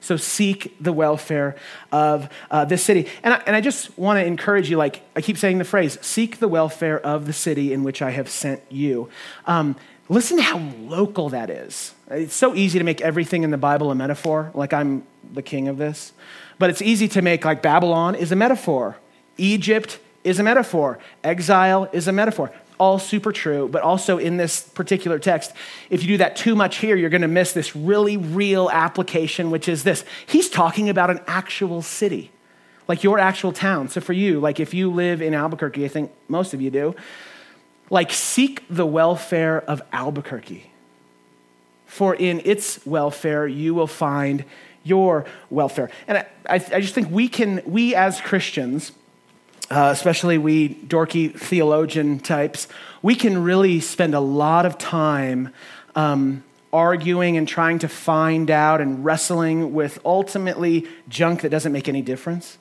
[0.00, 1.56] So seek the welfare
[1.92, 3.06] of uh, this city.
[3.22, 5.98] And I, and I just want to encourage you, like I keep saying the phrase,
[6.00, 9.10] seek the welfare of the city in which I have sent you.
[9.46, 9.76] Um,
[10.08, 11.94] listen to how local that is.
[12.10, 15.68] It's so easy to make everything in the Bible a metaphor, like I'm the king
[15.68, 16.12] of this.
[16.58, 18.96] But it's easy to make like Babylon is a metaphor,
[19.36, 24.62] Egypt is a metaphor, exile is a metaphor all super true, but also in this
[24.62, 25.52] particular text,
[25.90, 29.50] if you do that too much here, you're going to miss this really real application,
[29.50, 30.02] which is this.
[30.26, 32.30] He's talking about an actual city,
[32.88, 33.88] like your actual town.
[33.90, 36.96] So for you, like if you live in Albuquerque, I think most of you do,
[37.90, 40.70] like seek the welfare of Albuquerque.
[41.84, 44.44] For in its welfare, you will find
[44.84, 45.90] your welfare.
[46.08, 48.92] And I, I, just think we can, we as Christians,
[49.70, 52.66] uh, especially we dorky theologian types,
[53.02, 55.52] we can really spend a lot of time
[55.94, 61.88] um, arguing and trying to find out and wrestling with ultimately junk that doesn't make
[61.88, 62.58] any difference.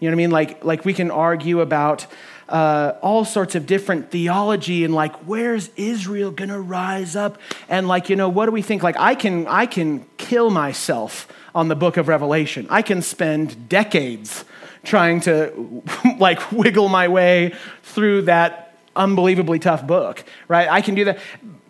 [0.00, 0.30] You know what I mean?
[0.30, 2.06] Like, like we can argue about
[2.48, 7.38] uh, all sorts of different theology and like, where's Israel gonna rise up?
[7.68, 8.82] And like, you know, what do we think?
[8.82, 12.66] Like, I can, I can kill myself on the book of Revelation.
[12.70, 14.44] I can spend decades
[14.84, 15.82] trying to
[16.18, 20.68] like wiggle my way through that unbelievably tough book, right?
[20.68, 21.18] I can do that.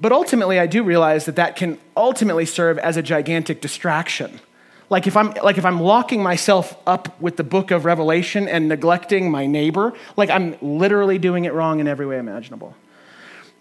[0.00, 4.40] But ultimately, I do realize that that can ultimately serve as a gigantic distraction.
[4.90, 8.68] Like if I'm like if I'm locking myself up with the book of Revelation and
[8.68, 12.74] neglecting my neighbor, like I'm literally doing it wrong in every way imaginable.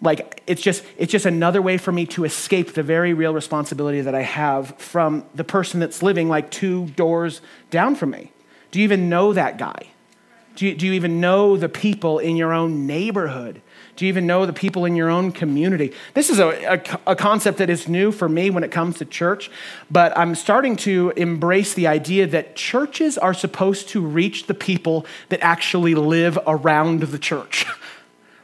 [0.00, 4.00] Like it's just it's just another way for me to escape the very real responsibility
[4.00, 8.32] that I have from the person that's living like two doors down from me.
[8.70, 9.88] Do you even know that guy?
[10.58, 13.62] Do you, do you even know the people in your own neighborhood?
[13.94, 15.92] Do you even know the people in your own community?
[16.14, 16.48] This is a,
[17.06, 19.52] a, a, concept that is new for me when it comes to church,
[19.88, 25.06] but I'm starting to embrace the idea that churches are supposed to reach the people
[25.28, 27.66] that actually live around the church.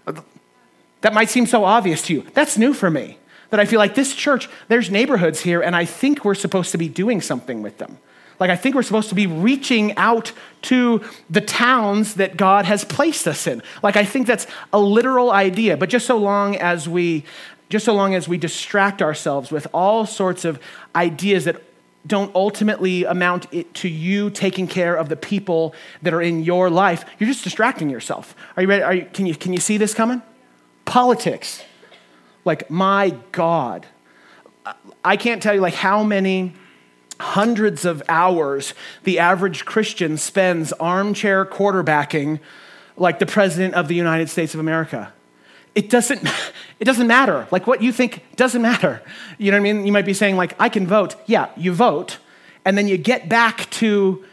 [1.00, 2.26] that might seem so obvious to you.
[2.34, 3.18] That's new for me.
[3.50, 6.78] That I feel like this church, there's neighborhoods here, and I think we're supposed to
[6.78, 7.98] be doing something with them.
[8.40, 12.84] Like, I think we're supposed to be reaching out to the towns that God has
[12.84, 13.62] placed us in.
[13.82, 17.24] Like, I think that's a literal idea, but just so long as we
[17.70, 20.60] just so long as we distract ourselves with all sorts of
[20.94, 21.62] ideas that
[22.06, 27.04] don't ultimately amount to you taking care of the people that are in your life,
[27.18, 28.36] you're just distracting yourself.
[28.56, 28.82] Are you ready?
[28.82, 30.22] Are you, can, you, can you see this coming?
[30.84, 31.64] Politics.
[32.44, 33.86] Like, my God.
[35.04, 36.54] I can't tell you like how many
[37.20, 38.74] hundreds of hours
[39.04, 42.40] the average Christian spends armchair quarterbacking
[42.96, 45.12] like the president of the United States of America.
[45.74, 46.22] It doesn't,
[46.80, 47.48] it doesn't matter.
[47.50, 49.02] Like what you think doesn't matter.
[49.38, 49.86] You know what I mean?
[49.86, 51.16] You might be saying, like, I can vote.
[51.26, 52.18] Yeah, you vote,
[52.64, 54.24] and then you get back to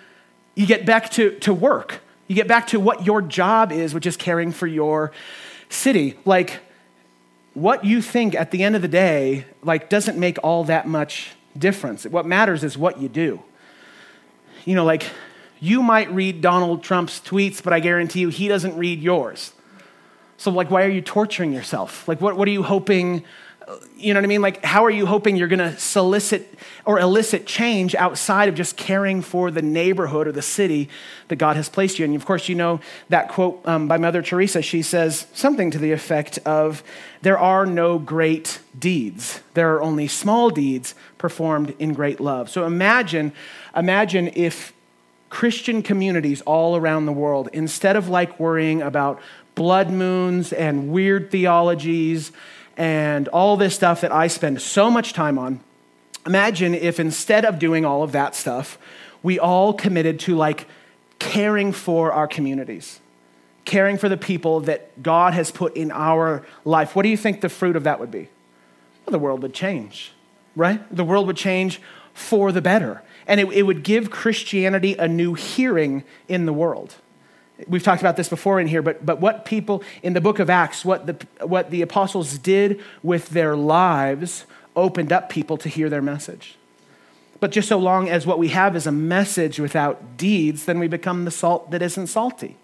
[0.56, 2.02] you get back to, to work.
[2.28, 5.12] You get back to what your job is, which is caring for your
[5.70, 6.18] city.
[6.26, 6.60] Like
[7.54, 11.32] what you think at the end of the day, like, doesn't make all that much
[11.58, 12.06] difference.
[12.06, 13.42] What matters is what you do.
[14.66, 15.06] You know, like
[15.60, 19.54] you might read Donald Trump's tweets, but I guarantee you he doesn't read yours.
[20.38, 22.08] So, like, why are you torturing yourself?
[22.08, 23.24] Like, what, what are you hoping?
[23.98, 24.42] You know what I mean?
[24.42, 28.76] Like, how are you hoping you're going to solicit or elicit change outside of just
[28.76, 30.90] caring for the neighborhood or the city
[31.28, 32.12] that God has placed you in?
[32.12, 32.80] And of course, you know
[33.10, 34.62] that quote um, by Mother Teresa.
[34.62, 36.84] She says something to the effect of,
[37.22, 42.50] There are no great deeds, there are only small deeds performed in great love.
[42.50, 43.32] So imagine,
[43.76, 44.74] imagine if
[45.30, 49.22] Christian communities all around the world, instead of like worrying about
[49.56, 52.32] blood moons and weird theologies
[52.82, 55.60] and all this stuff that I spend so much time on,
[56.26, 58.80] imagine if instead of doing all of that stuff,
[59.22, 60.66] we all committed to like
[61.20, 63.00] caring for our communities,
[63.66, 66.96] caring for the people that God has put in our life.
[66.96, 68.30] What do you think the fruit of that would be?
[69.06, 70.14] Well, the world would change,
[70.56, 70.82] right?
[70.90, 71.80] The world would change
[72.16, 76.96] for the better and it, it would give Christianity a new hearing in the world.
[77.68, 80.50] We've talked about this before in here, but, but what people in the book of
[80.50, 84.46] Acts, what the, what the apostles did with their lives
[84.76, 86.56] opened up people to hear their message.
[87.40, 90.88] But just so long as what we have is a message without deeds, then we
[90.88, 92.56] become the salt that isn't salty.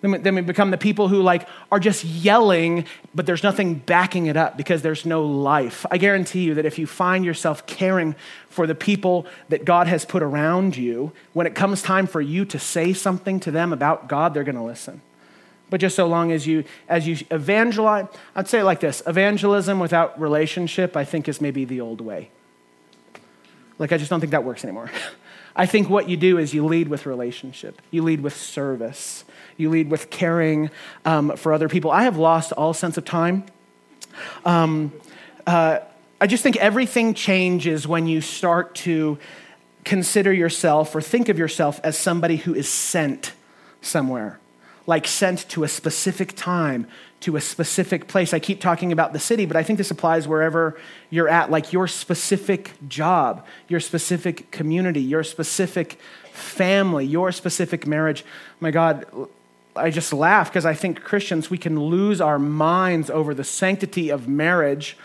[0.00, 3.74] Then we, then we become the people who like are just yelling, but there's nothing
[3.74, 5.84] backing it up because there's no life.
[5.90, 8.14] I guarantee you that if you find yourself caring
[8.48, 12.44] for the people that God has put around you, when it comes time for you
[12.46, 15.02] to say something to them about God, they're going to listen.
[15.68, 19.78] But just so long as you as you evangelize, I'd say it like this: evangelism
[19.78, 22.30] without relationship, I think, is maybe the old way.
[23.78, 24.90] Like I just don't think that works anymore.
[25.56, 27.80] I think what you do is you lead with relationship.
[27.90, 29.24] You lead with service
[29.60, 30.70] you lead with caring
[31.04, 31.90] um, for other people.
[31.90, 33.44] I have lost all sense of time.
[34.44, 34.92] Um,
[35.46, 35.80] uh,
[36.20, 39.18] I just think everything changes when you start to
[39.84, 43.32] consider yourself or think of yourself as somebody who is sent
[43.80, 44.38] somewhere,
[44.86, 46.86] like sent to a specific time,
[47.20, 48.34] to a specific place.
[48.34, 50.78] I keep talking about the city, but I think this applies wherever
[51.10, 55.98] you're at, like your specific job, your specific community, your specific
[56.32, 58.24] family, your specific marriage.
[58.58, 59.06] My God,
[59.80, 64.10] I just laugh because I think Christians, we can lose our minds over the sanctity
[64.10, 64.96] of marriage,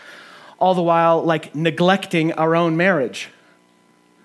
[0.58, 3.30] all the while like neglecting our own marriage.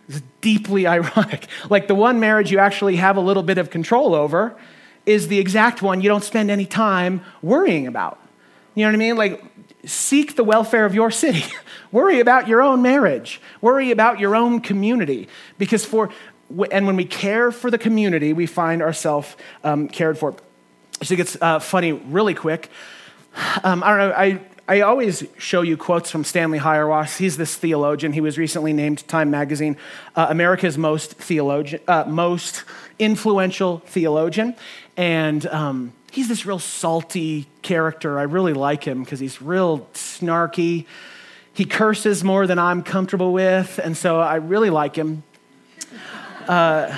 [0.07, 1.47] It's deeply ironic.
[1.69, 4.55] Like the one marriage you actually have a little bit of control over
[5.05, 8.19] is the exact one you don't spend any time worrying about.
[8.75, 9.17] You know what I mean?
[9.17, 9.43] Like,
[9.85, 11.43] seek the welfare of your city.
[11.91, 13.41] Worry about your own marriage.
[13.59, 15.27] Worry about your own community.
[15.57, 16.09] Because for
[16.71, 20.35] and when we care for the community, we find ourselves um, cared for.
[21.01, 22.69] So it gets uh, funny really quick.
[23.63, 24.15] Um, I don't know.
[24.15, 27.17] I, I always show you quotes from Stanley Hauerwas.
[27.17, 28.13] He's this theologian.
[28.13, 29.75] He was recently named Time Magazine
[30.15, 32.63] uh, America's most theologian, uh, most
[32.99, 34.55] influential theologian,
[34.95, 38.19] and um, he's this real salty character.
[38.19, 40.85] I really like him because he's real snarky.
[41.53, 45.23] He curses more than I'm comfortable with, and so I really like him.
[46.51, 46.97] Uh,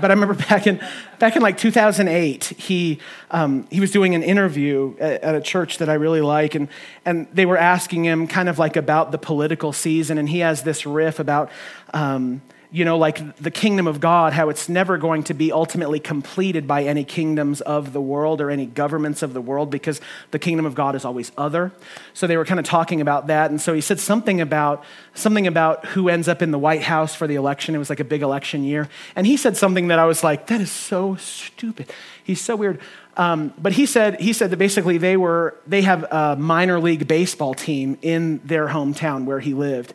[0.00, 0.80] but I remember back in,
[1.18, 3.00] back in like 2008, he,
[3.32, 6.68] um, he was doing an interview at, at, a church that I really like, and,
[7.04, 10.62] and they were asking him kind of like about the political season, and he has
[10.62, 11.50] this riff about,
[11.92, 15.98] um, you know, like the kingdom of God, how it's never going to be ultimately
[15.98, 20.38] completed by any kingdoms of the world or any governments of the world because the
[20.38, 21.72] kingdom of God is always other.
[22.14, 23.50] So they were kind of talking about that.
[23.50, 27.12] And so he said something about something about who ends up in the White House
[27.12, 27.74] for the election.
[27.74, 28.88] It was like a big election year.
[29.16, 31.92] And he said something that I was like, that is so stupid.
[32.22, 32.80] He's so weird.
[33.16, 37.08] Um, but he said, he said that basically they, were, they have a minor league
[37.08, 39.92] baseball team in their hometown where he lived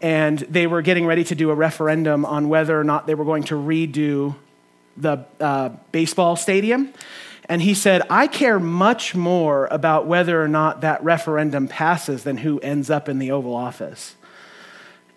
[0.00, 3.24] and they were getting ready to do a referendum on whether or not they were
[3.24, 4.34] going to redo
[4.96, 6.92] the uh, baseball stadium.
[7.48, 12.38] And he said, I care much more about whether or not that referendum passes than
[12.38, 14.14] who ends up in the Oval Office.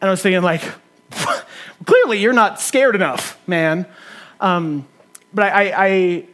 [0.02, 0.64] And I was thinking, like,
[1.86, 3.86] clearly you're not scared enough, man.
[4.42, 4.88] Um,
[5.34, 6.26] but I, I, I,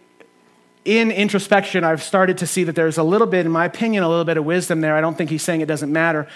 [0.85, 4.09] in introspection, I've started to see that there's a little bit, in my opinion, a
[4.09, 4.95] little bit of wisdom there.
[4.95, 6.27] I don't think he's saying it doesn't matter.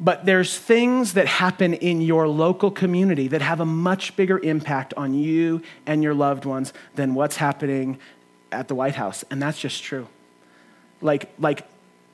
[0.00, 4.94] But there's things that happen in your local community that have a much bigger impact
[4.96, 7.98] on you and your loved ones than what's happening
[8.50, 9.24] at the White House.
[9.30, 10.08] And that's just true.
[11.02, 11.66] Like, like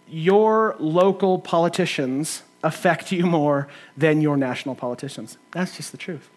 [0.08, 5.38] your local politicians affect you more than your national politicians.
[5.52, 6.28] That's just the truth.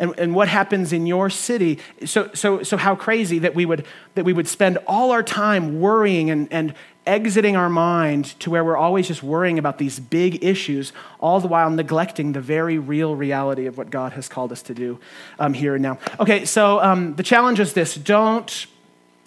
[0.00, 1.78] And, and what happens in your city.
[2.06, 3.84] So, so, so how crazy that we would,
[4.14, 6.74] that we would spend all our time worrying and, and
[7.06, 11.48] exiting our mind to where we're always just worrying about these big issues, all the
[11.48, 14.98] while neglecting the very real reality of what God has called us to do
[15.38, 15.98] um, here and now.
[16.18, 18.66] Okay, so um, the challenge is this don't,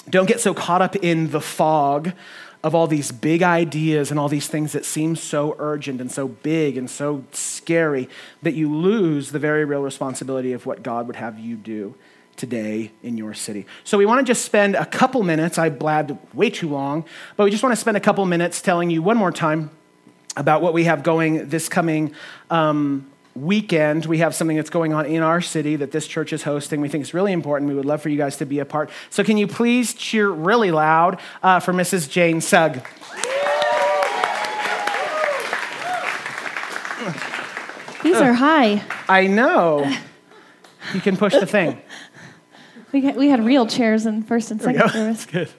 [0.10, 2.14] don't get so caught up in the fog
[2.64, 6.28] of all these big ideas and all these things that seem so urgent and so
[6.28, 8.08] big and so scary
[8.42, 11.94] that you lose the very real responsibility of what God would have you do
[12.38, 13.66] today in your city.
[13.84, 15.58] So we want to just spend a couple minutes.
[15.58, 17.06] I blabbed way too long,
[17.36, 19.70] but we just want to spend a couple minutes telling you one more time
[20.36, 22.16] about what we have going this coming
[22.50, 26.44] um, weekend, we have something that's going on in our city that this church is
[26.44, 26.82] hosting.
[26.82, 27.70] We think it's really important.
[27.70, 28.90] We would love for you guys to be a part.
[29.10, 32.10] So, can you please cheer really loud uh, for Mrs.
[32.10, 32.86] Jane Sugg?
[38.04, 38.84] These are high.
[39.08, 39.90] I know.
[40.94, 41.82] You can push the thing.
[42.92, 45.26] We had, we had real chairs in first and second service.
[45.26, 45.50] Good.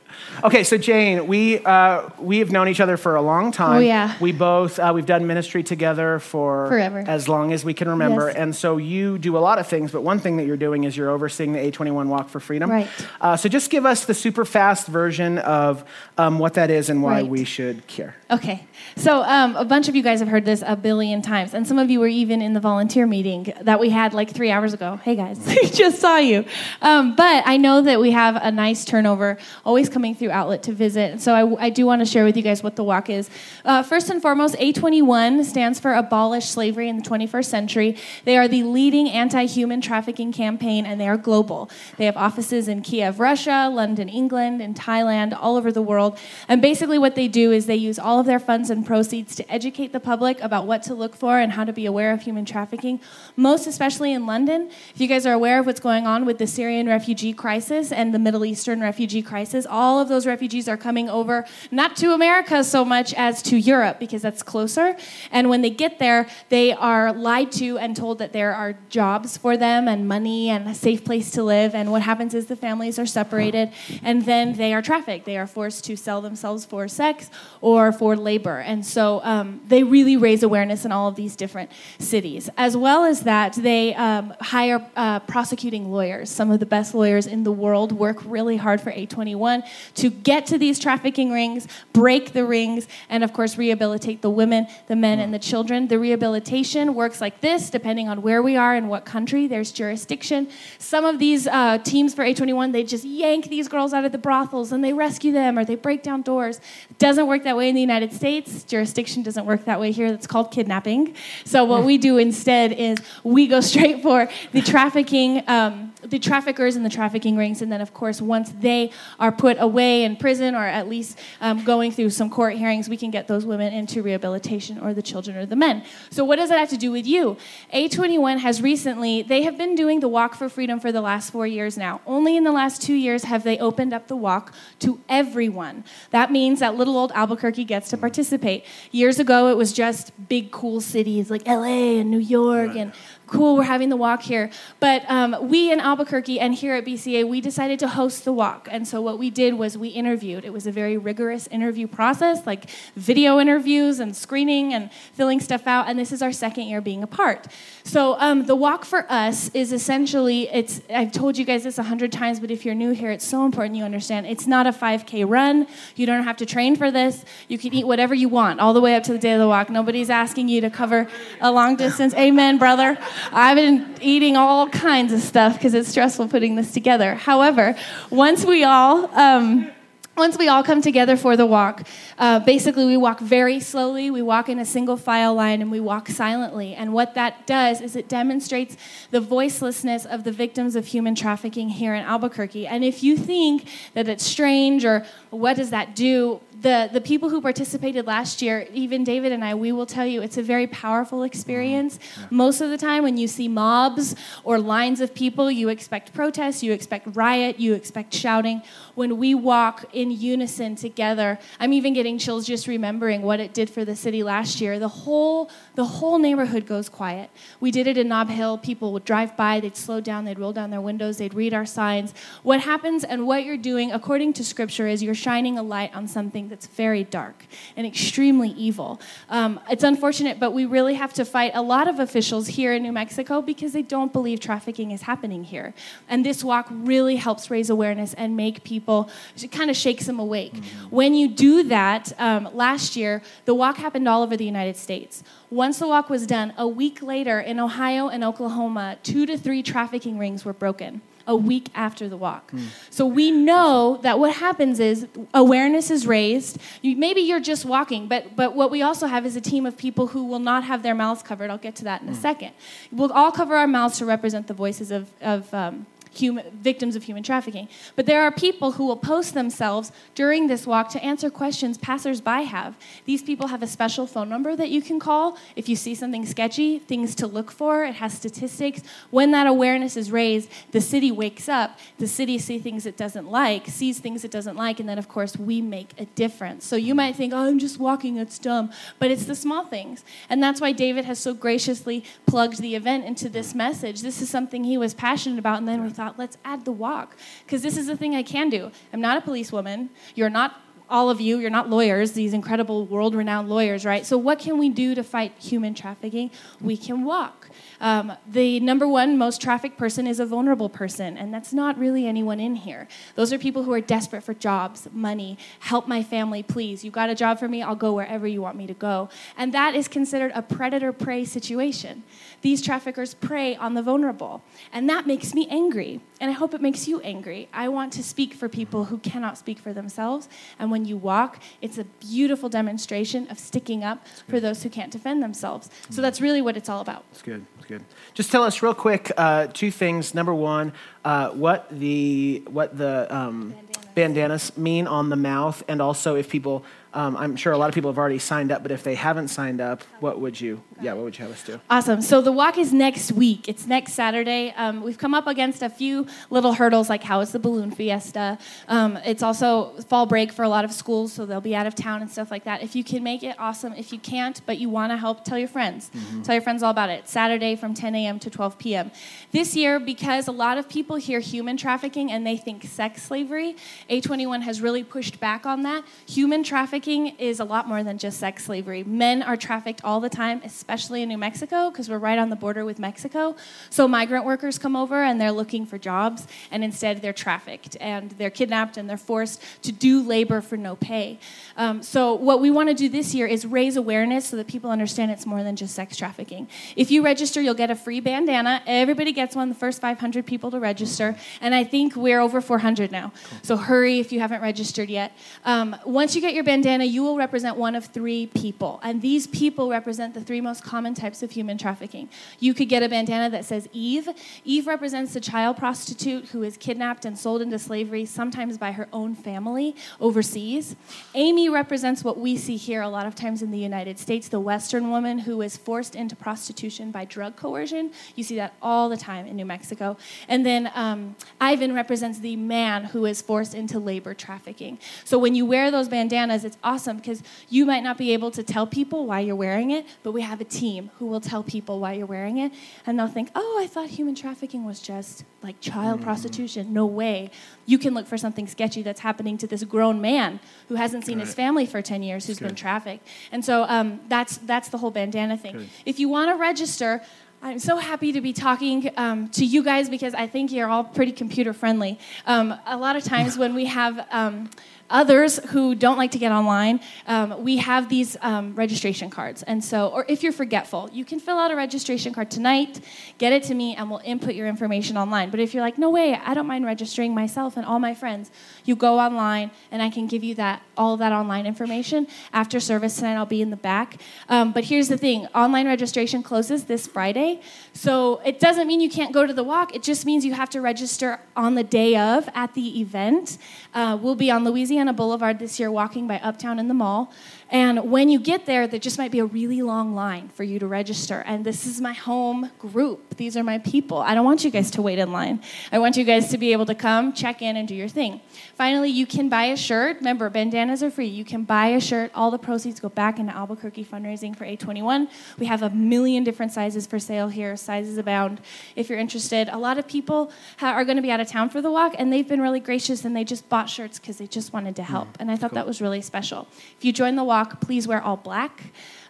[0.42, 3.76] Okay, so Jane, we uh, we have known each other for a long time.
[3.76, 4.16] Oh yeah.
[4.20, 8.26] We both uh, we've done ministry together for forever, as long as we can remember.
[8.28, 8.36] Yes.
[8.36, 10.96] And so you do a lot of things, but one thing that you're doing is
[10.96, 12.70] you're overseeing the A21 Walk for Freedom.
[12.70, 12.88] Right.
[13.20, 15.84] Uh, so just give us the super fast version of
[16.18, 17.26] um, what that is and why Right.
[17.28, 18.16] we should care.
[18.30, 21.66] Okay, so um, a bunch of you guys have heard this a billion times, and
[21.68, 24.74] some of you were even in the volunteer meeting that we had like three hours
[24.74, 24.96] ago.
[25.04, 26.44] Hey guys, we just saw you.
[26.82, 30.72] Um, but I know that we have a nice turnover always coming through Outlet to
[30.72, 33.30] visit, so I, I do want to share with you guys what the walk is.
[33.64, 37.96] Uh, first and foremost, A21 stands for Abolish Slavery in the 21st Century.
[38.24, 41.70] They are the leading anti-human trafficking campaign, and they are global.
[41.96, 46.18] They have offices in Kiev, Russia, London, England, and Thailand, all over the world.
[46.48, 49.52] And basically, what they do is they use all of their funds and proceeds to
[49.52, 52.44] educate the public about what to look for and how to be aware of human
[52.44, 52.98] trafficking,
[53.36, 54.70] most especially in London.
[54.94, 58.12] If you guys are aware of what's going on with the Syrian refugee crisis and
[58.12, 62.62] the Middle Eastern refugee crisis, all of those refugees are coming over not to America
[62.64, 64.96] so much as to Europe because that's closer.
[65.30, 69.36] And when they get there, they are lied to and told that there are jobs
[69.36, 71.74] for them and money and a safe place to live.
[71.74, 73.72] And what happens is the families are separated
[74.02, 75.24] and then they are trafficked.
[75.24, 77.30] They are forced to sell themselves for sex
[77.60, 78.58] or for labor.
[78.58, 82.50] And so um, they really raise awareness in all of these different cities.
[82.56, 86.30] As well as that, they um, hire uh, prosecuting lawyers.
[86.30, 90.46] Some of the best lawyers in the world work really hard for A21 to get
[90.46, 95.20] to these trafficking rings, break the rings, and of course, rehabilitate the women, the men,
[95.20, 95.88] and the children.
[95.88, 99.46] The rehabilitation works like this, depending on where we are and what country.
[99.46, 100.48] There's jurisdiction.
[100.78, 104.18] Some of these uh, teams for A21, they just yank these girls out of the
[104.18, 106.60] brothels and they rescue them or they break down doors.
[106.90, 108.64] It doesn't work that way in the United States.
[108.64, 110.10] Jurisdiction doesn't work that way here.
[110.10, 111.14] That's called kidnapping.
[111.44, 116.76] So what we do instead is we go straight for the trafficking, um, the traffickers
[116.76, 120.54] and the trafficking rings, and then of course once they are put away in prison
[120.54, 124.02] or at least um, going through some court hearings, we can get those women into
[124.02, 125.84] rehabilitation or the children or the men.
[126.10, 127.36] So what does that have to do with you?
[127.72, 131.46] A21 has recently they have been doing the Walk for Freedom for the last four
[131.46, 132.00] years now.
[132.06, 135.84] Only in the last two years have they opened up the walk to everyone.
[136.10, 138.64] That means that little old Albuquerque gets to participate.
[138.90, 142.92] Years ago, it was just big, cool cities like LA and New York and
[143.26, 144.50] cool, we're having the walk here.
[144.80, 148.68] But um, we in Albuquerque and here at BCA, we decided to host the walk.
[148.70, 150.44] And so what we did was we interviewed.
[150.44, 155.66] It was a very rigorous interview process, like video interviews and screening and filling stuff
[155.66, 155.88] out.
[155.88, 157.46] And this is our second year being a part.
[157.82, 161.82] So um, the walk for us is essentially, it's, I've told you guys this a
[161.82, 164.26] hundred times, but if you're new here, it's so important you understand.
[164.26, 165.66] It's not a 5K run.
[165.96, 167.24] You don't have to train for this.
[167.48, 169.48] You can eat whatever you want all the way up to the day of the
[169.48, 169.70] walk.
[169.70, 171.08] Nobody's asking you to cover
[171.40, 172.14] a long distance.
[172.14, 172.98] Amen, brother.
[173.32, 177.14] I've been eating all kinds of stuff because it's stressful putting this together.
[177.14, 177.76] However,
[178.10, 179.70] once we all um,
[180.16, 181.86] once we all come together for the walk,
[182.18, 185.80] uh, basically we walk very slowly, we walk in a single file line, and we
[185.80, 186.74] walk silently.
[186.74, 188.76] And what that does is it demonstrates
[189.10, 192.66] the voicelessness of the victims of human trafficking here in Albuquerque.
[192.66, 197.28] And if you think that it's strange or what does that do, the, the people
[197.28, 200.66] who participated last year, even David and I, we will tell you it's a very
[200.66, 201.98] powerful experience.
[201.98, 202.36] Mm-hmm.
[202.36, 206.62] Most of the time, when you see mobs or lines of people, you expect protests,
[206.62, 208.62] you expect riot, you expect shouting.
[208.94, 213.70] When we walk in unison together, I'm even getting chills just remembering what it did
[213.70, 214.78] for the city last year.
[214.78, 217.30] The whole, the whole neighborhood goes quiet.
[217.60, 218.58] We did it in Nob Hill.
[218.58, 221.64] People would drive by, they'd slow down, they'd roll down their windows, they'd read our
[221.64, 222.12] signs.
[222.42, 226.06] What happens and what you're doing, according to scripture, is you're shining a light on
[226.06, 227.46] something that's very dark
[227.76, 229.00] and extremely evil.
[229.30, 232.82] Um, it's unfortunate, but we really have to fight a lot of officials here in
[232.82, 235.72] New Mexico because they don't believe trafficking is happening here.
[236.10, 239.08] And this walk really helps raise awareness and make people,
[239.50, 240.54] kind of them awake.
[240.90, 245.22] When you do that, um, last year, the walk happened all over the United States.
[245.50, 249.62] Once the walk was done, a week later in Ohio and Oklahoma, two to three
[249.62, 252.50] trafficking rings were broken a week after the walk.
[252.52, 252.66] Mm.
[252.90, 256.58] So we know that what happens is awareness is raised.
[256.82, 259.76] You, maybe you're just walking, but, but what we also have is a team of
[259.76, 261.50] people who will not have their mouths covered.
[261.50, 262.12] I'll get to that in mm.
[262.12, 262.20] a hmm.
[262.20, 262.52] second.
[262.92, 265.86] We'll all cover our mouths to represent the voices of, of um,
[266.18, 267.68] human, victims of human trafficking.
[267.96, 272.44] But there are people who will post themselves during this walk to answer questions passersby
[272.44, 272.76] have.
[273.04, 276.26] These people have a special phone number that you can call if you see something
[276.26, 277.84] sketchy, things to look for.
[277.84, 278.82] It has statistics.
[279.10, 281.78] When that awareness is raised, the city wakes up.
[281.98, 285.08] The city sees things it doesn't like, sees things it doesn't like, and then, of
[285.08, 286.66] course, we make a difference.
[286.66, 288.70] So you might think, oh, I'm just walking, it's dumb.
[288.98, 290.04] But it's the small things.
[290.28, 294.02] And that's why David has so graciously plugged the event into this message.
[294.02, 296.72] This is something he was passionate about, and then we thought, thought, let's add the
[296.72, 297.16] walk.
[297.44, 298.70] Because this is the thing I can do.
[298.92, 299.90] I'm not a policewoman.
[300.14, 304.04] You're not all of you, you're not lawyers, these incredible world renowned lawyers, right?
[304.04, 306.30] So, what can we do to fight human trafficking?
[306.60, 307.48] We can walk.
[307.80, 312.06] Um, the number one most trafficked person is a vulnerable person, and that's not really
[312.06, 312.86] anyone in here.
[313.14, 316.84] Those are people who are desperate for jobs, money, help my family, please.
[316.84, 317.62] You got a job for me?
[317.62, 319.08] I'll go wherever you want me to go.
[319.38, 322.02] And that is considered a predator prey situation.
[322.44, 326.02] These traffickers prey on the vulnerable, and that makes me angry.
[326.20, 327.48] And I hope it makes you angry.
[327.54, 330.28] I want to speak for people who cannot speak for themselves.
[330.58, 334.92] And when you walk, it's a beautiful demonstration of sticking up for those who can't
[334.92, 335.70] defend themselves.
[335.88, 337.04] So that's really what it's all about.
[337.12, 337.46] That's good.
[337.56, 337.84] That's good.
[338.12, 340.12] Just tell us real quick uh, two things.
[340.12, 343.54] Number one, uh, what the what the um,
[343.94, 346.62] bandanas mean on the mouth, and also if people
[346.94, 349.28] um, I'm sure a lot of people have already signed up, but if they haven't
[349.28, 350.62] signed up, what would you?
[350.80, 351.60] Yeah, what would you have us do?
[351.68, 352.00] Awesome.
[352.02, 353.48] So the walk is next week.
[353.48, 354.54] It's next Saturday.
[354.56, 358.38] Um, we've come up against a few little hurdles, like how is the balloon fiesta?
[358.68, 361.74] Um, it's also fall break for a lot of schools, so they'll be out of
[361.74, 362.62] town and stuff like that.
[362.62, 363.72] If you can make it, awesome.
[363.72, 365.90] If you can't, but you want to help, tell your friends.
[365.92, 366.22] Mm-hmm.
[366.22, 367.08] Tell your friends all about it.
[367.08, 368.20] Saturday from 10 a.m.
[368.20, 368.92] to 12 p.m.
[369.32, 373.56] This year, because a lot of people hear human trafficking and they think sex slavery,
[373.90, 375.84] A21 has really pushed back on that.
[376.06, 378.84] Human trafficking trafficking is a lot more than just sex slavery.
[378.84, 382.36] Men are trafficked all the time, especially in New Mexico, because we're right on the
[382.36, 383.36] border with Mexico.
[383.70, 388.10] So migrant workers come over and they're looking for jobs, and instead they're trafficked and
[388.12, 391.18] they're kidnapped and they're forced to do labor for no pay.
[391.56, 394.70] Um, so what we want to do this year is raise awareness so that people
[394.70, 396.48] understand it's more than just sex trafficking.
[396.76, 398.62] If you register, you'll get a free bandana.
[398.66, 399.48] Everybody gets one.
[399.48, 403.12] The first 500 people to register, and I think we're over 400 now.
[403.42, 405.12] So hurry if you haven't registered yet.
[405.46, 408.80] Um, once you get your bandana bandana, you will represent one of three people.
[408.82, 412.08] And these people represent the three most common types of human trafficking.
[412.40, 414.08] You could get a bandana that says Eve.
[414.44, 418.88] Eve represents the child prostitute who is kidnapped and sold into slavery, sometimes by her
[418.92, 420.74] own family overseas.
[421.14, 424.40] Amy represents what we see here a lot of times in the United States the
[424.40, 427.92] Western woman who is forced into prostitution by drug coercion.
[428.16, 429.96] You see that all the time in New Mexico.
[430.28, 434.78] And then um, Ivan represents the man who is forced into labor trafficking.
[435.04, 438.42] So when you wear those bandanas, it's awesome because you might not be able to
[438.42, 441.80] tell people why you're wearing it, but we have a team who will tell people
[441.80, 442.52] why you're wearing it.
[442.86, 446.04] And they'll think, oh, I thought human trafficking was just like child mm.
[446.04, 446.72] prostitution.
[446.72, 447.30] No way.
[447.66, 451.18] You can look for something sketchy that's happening to this grown man who hasn't seen
[451.18, 451.26] right.
[451.26, 453.06] his family for 10 years, who's been trafficked.
[453.30, 455.56] And so um, that's, that's the whole bandana thing.
[455.56, 455.68] Good.
[455.84, 457.02] If you want to register,
[457.44, 460.82] I'm so happy to be talking um, to you guys because I think you're all
[460.82, 461.98] pretty computer friendly.
[462.24, 464.48] Um, a lot of times when we have um,
[464.90, 469.42] others who don't like to get online, um, we have these um, registration cards.
[469.42, 472.80] And so, or if you're forgetful, you can fill out a registration card tonight,
[473.18, 475.30] get it to me, and we'll input your information online.
[475.30, 478.30] But if you're like, no way, I don't mind registering myself and all my friends,
[478.64, 482.96] you go online, and I can give you that all that online information after service
[482.96, 483.14] tonight.
[483.14, 484.00] I'll be in the back.
[484.28, 487.40] Um, but here's the thing: online registration closes this Friday,
[487.72, 489.74] so it doesn't mean you can't go to the walk.
[489.74, 493.38] It just means you have to register on the day of at the event.
[493.72, 494.83] Uh, we'll be on Louisiana.
[494.84, 497.10] Louisiana Boulevard this year walking by Uptown in the mall.
[497.54, 500.58] And when you get there, there just might be a really long line for you
[500.58, 501.22] to register.
[501.24, 503.16] And this is my home group.
[503.16, 503.98] These are my people.
[503.98, 505.40] I don't want you guys to wait in line.
[505.70, 508.20] I want you guys to be able to come, check in, and do your thing.
[508.56, 509.98] Finally, you can buy a shirt.
[509.98, 511.06] Remember, bandanas are free.
[511.06, 512.10] You can buy a shirt.
[512.12, 515.08] All the proceeds go back into Albuquerque fundraising for A21.
[515.38, 517.56] We have a million different sizes for sale here.
[517.56, 518.40] Sizes abound.
[518.74, 521.62] If you're interested, a lot of people are going to be out of town for
[521.62, 524.52] the walk, and they've been really gracious and they just bought shirts because they just
[524.52, 525.06] wanted to help.
[525.12, 525.56] Mm, and I thought cool.
[525.56, 526.48] that was really special.
[526.76, 528.62] If you join the walk, walk, please wear all black.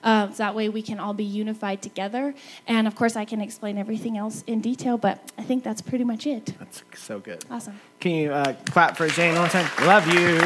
[0.02, 2.34] Uh, so that way we can all be unified together.
[2.66, 6.04] And of course, I can explain everything else in detail, but I think that's pretty
[6.04, 6.52] much it.
[6.58, 7.44] That's so good.
[7.50, 7.80] Awesome.
[8.00, 9.68] Can you uh, clap for Jane one time?
[9.86, 10.38] Love you.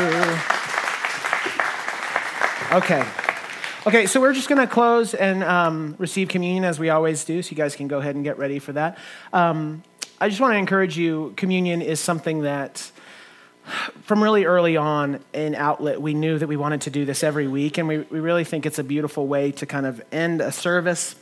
[2.77, 3.05] Okay.
[3.87, 7.43] Okay, so we're just going to close and um, receive communion as we always do,
[7.43, 8.99] so you guys can go ahead and get ready for that.
[9.33, 9.83] Um,
[10.21, 12.93] I just want to encourage you communion is something that
[14.03, 17.49] from really early on in Outlet, we knew that we wanted to do this every
[17.49, 20.53] week, and we, we really think it's a beautiful way to kind of end a
[20.53, 21.15] service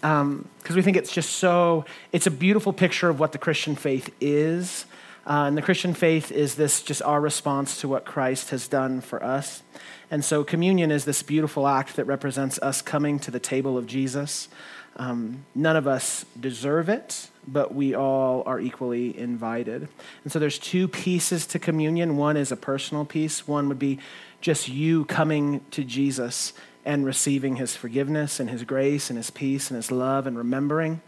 [0.00, 3.74] because um, we think it's just so, it's a beautiful picture of what the Christian
[3.74, 4.84] faith is.
[5.26, 9.00] Uh, and the Christian faith is this just our response to what Christ has done
[9.00, 9.62] for us.
[10.10, 13.86] And so communion is this beautiful act that represents us coming to the table of
[13.86, 14.48] Jesus.
[14.96, 19.88] Um, none of us deserve it but we all are equally invited.
[20.22, 22.16] And so there's two pieces to communion.
[22.16, 23.98] One is a personal piece, one would be
[24.40, 26.52] just you coming to Jesus
[26.84, 31.00] and receiving his forgiveness and his grace and his peace and his love and remembering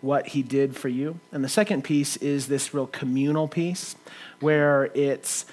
[0.00, 1.18] what he did for you.
[1.32, 3.96] And the second piece is this real communal piece
[4.40, 5.44] where it's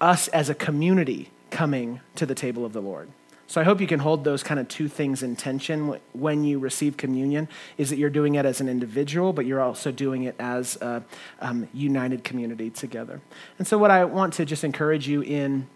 [0.00, 3.08] us as a community coming to the table of the Lord.
[3.48, 6.58] So I hope you can hold those kind of two things in tension when you
[6.58, 10.34] receive communion, is that you're doing it as an individual, but you're also doing it
[10.38, 11.02] as a
[11.40, 13.22] um, united community together.
[13.58, 15.66] And so what I want to just encourage you in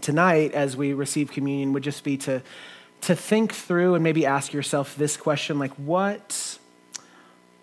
[0.00, 2.42] tonight as we receive communion would just be to,
[3.02, 6.58] to think through and maybe ask yourself this question, like what,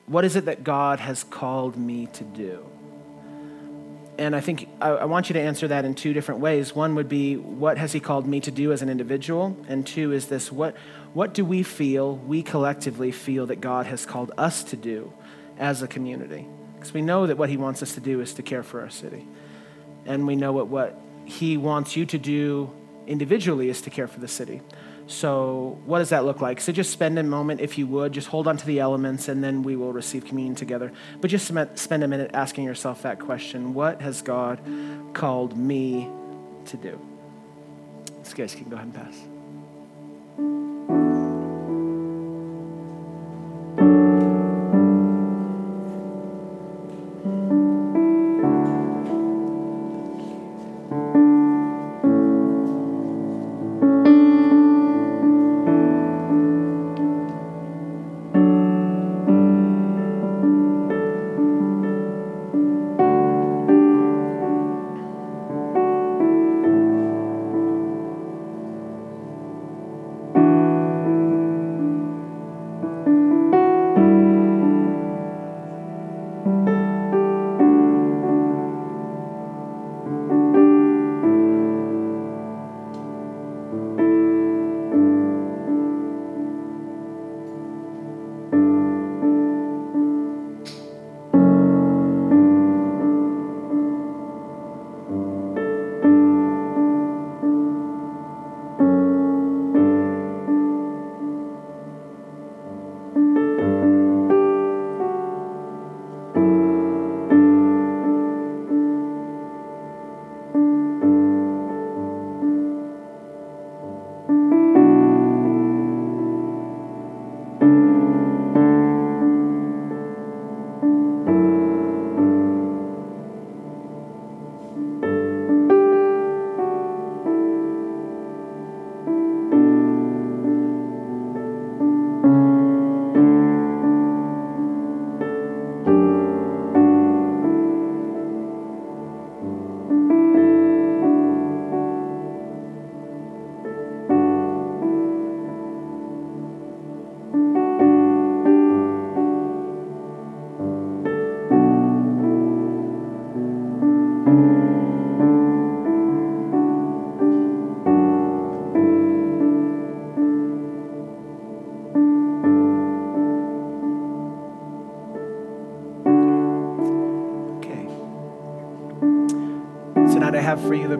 [0.06, 2.66] what is it that God has called me to do?
[4.18, 6.76] And I think I, I, want you to answer that in two different ways.
[6.76, 9.58] One would be, what has He called me to do as an individual?
[9.68, 10.76] And two is this, what,
[11.14, 15.14] what do we feel, we collectively feel that God has called us to do
[15.58, 16.46] as a community?
[16.76, 18.90] Because we know that what He wants us to do is to care for our
[18.90, 19.28] city.
[20.06, 22.72] And we know what, what He wants you to do
[23.08, 24.62] individually is to care for the city.
[25.12, 26.62] So, what does that look like?
[26.62, 29.44] So, just spend a moment, if you would, just hold on to the elements, and
[29.44, 30.94] then we will receive communion together.
[31.20, 34.62] But just spend a minute asking yourself that question What has God
[35.14, 36.08] called me
[36.66, 37.00] to do?
[38.24, 39.16] This guys can go ahead and pass.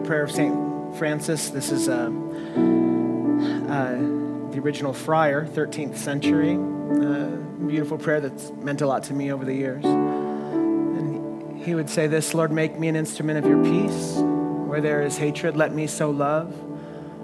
[0.04, 0.96] Prayer of St.
[0.96, 1.50] Francis.
[1.50, 2.10] This is uh,
[3.68, 3.94] uh,
[4.50, 6.54] the original friar, 13th century.
[6.54, 7.36] Uh,
[7.66, 9.84] beautiful prayer that's meant a lot to me over the years.
[9.84, 14.16] And he would say this Lord, make me an instrument of your peace.
[14.16, 16.52] Where there is hatred, let me sow love.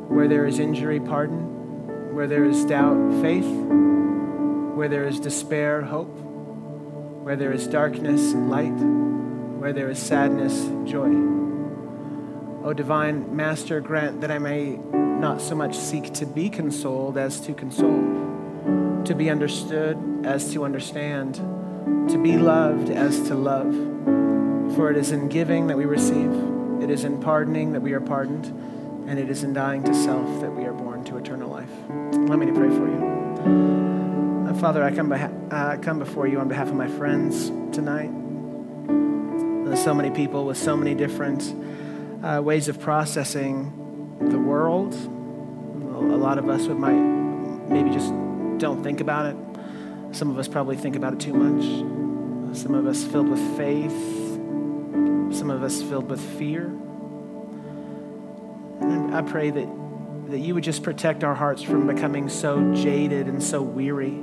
[0.08, 2.14] Where there is injury, pardon.
[2.14, 3.46] Where there is doubt, faith.
[3.46, 6.14] Where there is despair, hope.
[7.24, 8.70] Where there is darkness, light.
[8.70, 11.38] Where there is sadness, joy.
[12.68, 17.40] O divine Master, grant that I may not so much seek to be consoled as
[17.40, 21.36] to console, to be understood as to understand,
[22.10, 23.72] to be loved as to love.
[24.76, 26.30] For it is in giving that we receive,
[26.82, 28.44] it is in pardoning that we are pardoned,
[29.08, 31.72] and it is in dying to self that we are born to eternal life.
[31.88, 34.46] Let me to pray for you.
[34.46, 38.10] Uh, Father, I come, beha- uh, come before you on behalf of my friends tonight.
[39.64, 41.54] There's so many people with so many different
[42.22, 44.94] uh, ways of processing the world.
[44.94, 46.98] A lot of us might
[47.68, 48.12] maybe just
[48.58, 49.36] don't think about it.
[50.12, 52.56] Some of us probably think about it too much.
[52.56, 53.92] Some of us filled with faith.
[55.36, 56.66] Some of us filled with fear.
[58.80, 59.68] And I pray that,
[60.30, 64.22] that you would just protect our hearts from becoming so jaded and so weary.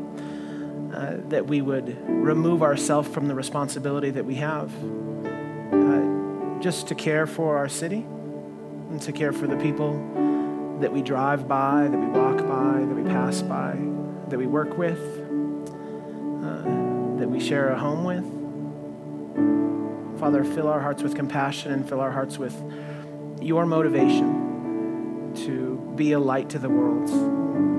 [0.94, 4.72] Uh, that we would remove ourselves from the responsibility that we have
[6.66, 7.98] just to care for our city
[8.90, 9.94] and to care for the people
[10.80, 13.78] that we drive by, that we walk by, that we pass by,
[14.30, 14.98] that we work with,
[16.44, 16.64] uh,
[17.20, 18.26] that we share a home with.
[20.20, 22.60] Father, fill our hearts with compassion and fill our hearts with
[23.40, 27.12] your motivation to be a light to the world.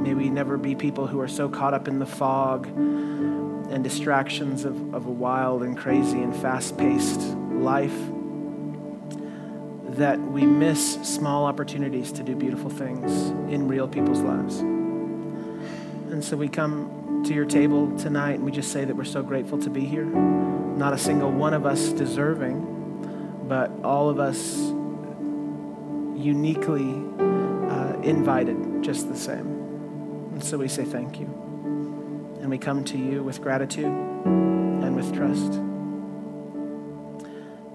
[0.04, 4.64] May we never be people who are so caught up in the fog and distractions
[4.64, 7.20] of, of a wild and crazy and fast paced
[7.50, 8.12] life
[9.96, 14.60] that we miss small opportunities to do beautiful things in real people's lives.
[14.60, 19.22] And so we come to your table tonight and we just say that we're so
[19.22, 20.04] grateful to be here.
[20.04, 24.58] Not a single one of us deserving, but all of us
[26.16, 29.46] uniquely uh, invited just the same.
[30.32, 31.26] And so we say thank you.
[32.40, 35.54] And we come to you with gratitude and with trust.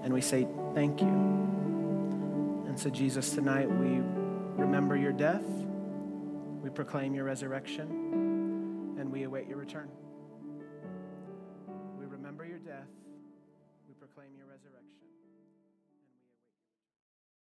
[0.04, 1.61] And we say thank you.
[2.72, 4.00] And so, Jesus, tonight we
[4.56, 9.90] remember your death, we proclaim your resurrection, and we await your return.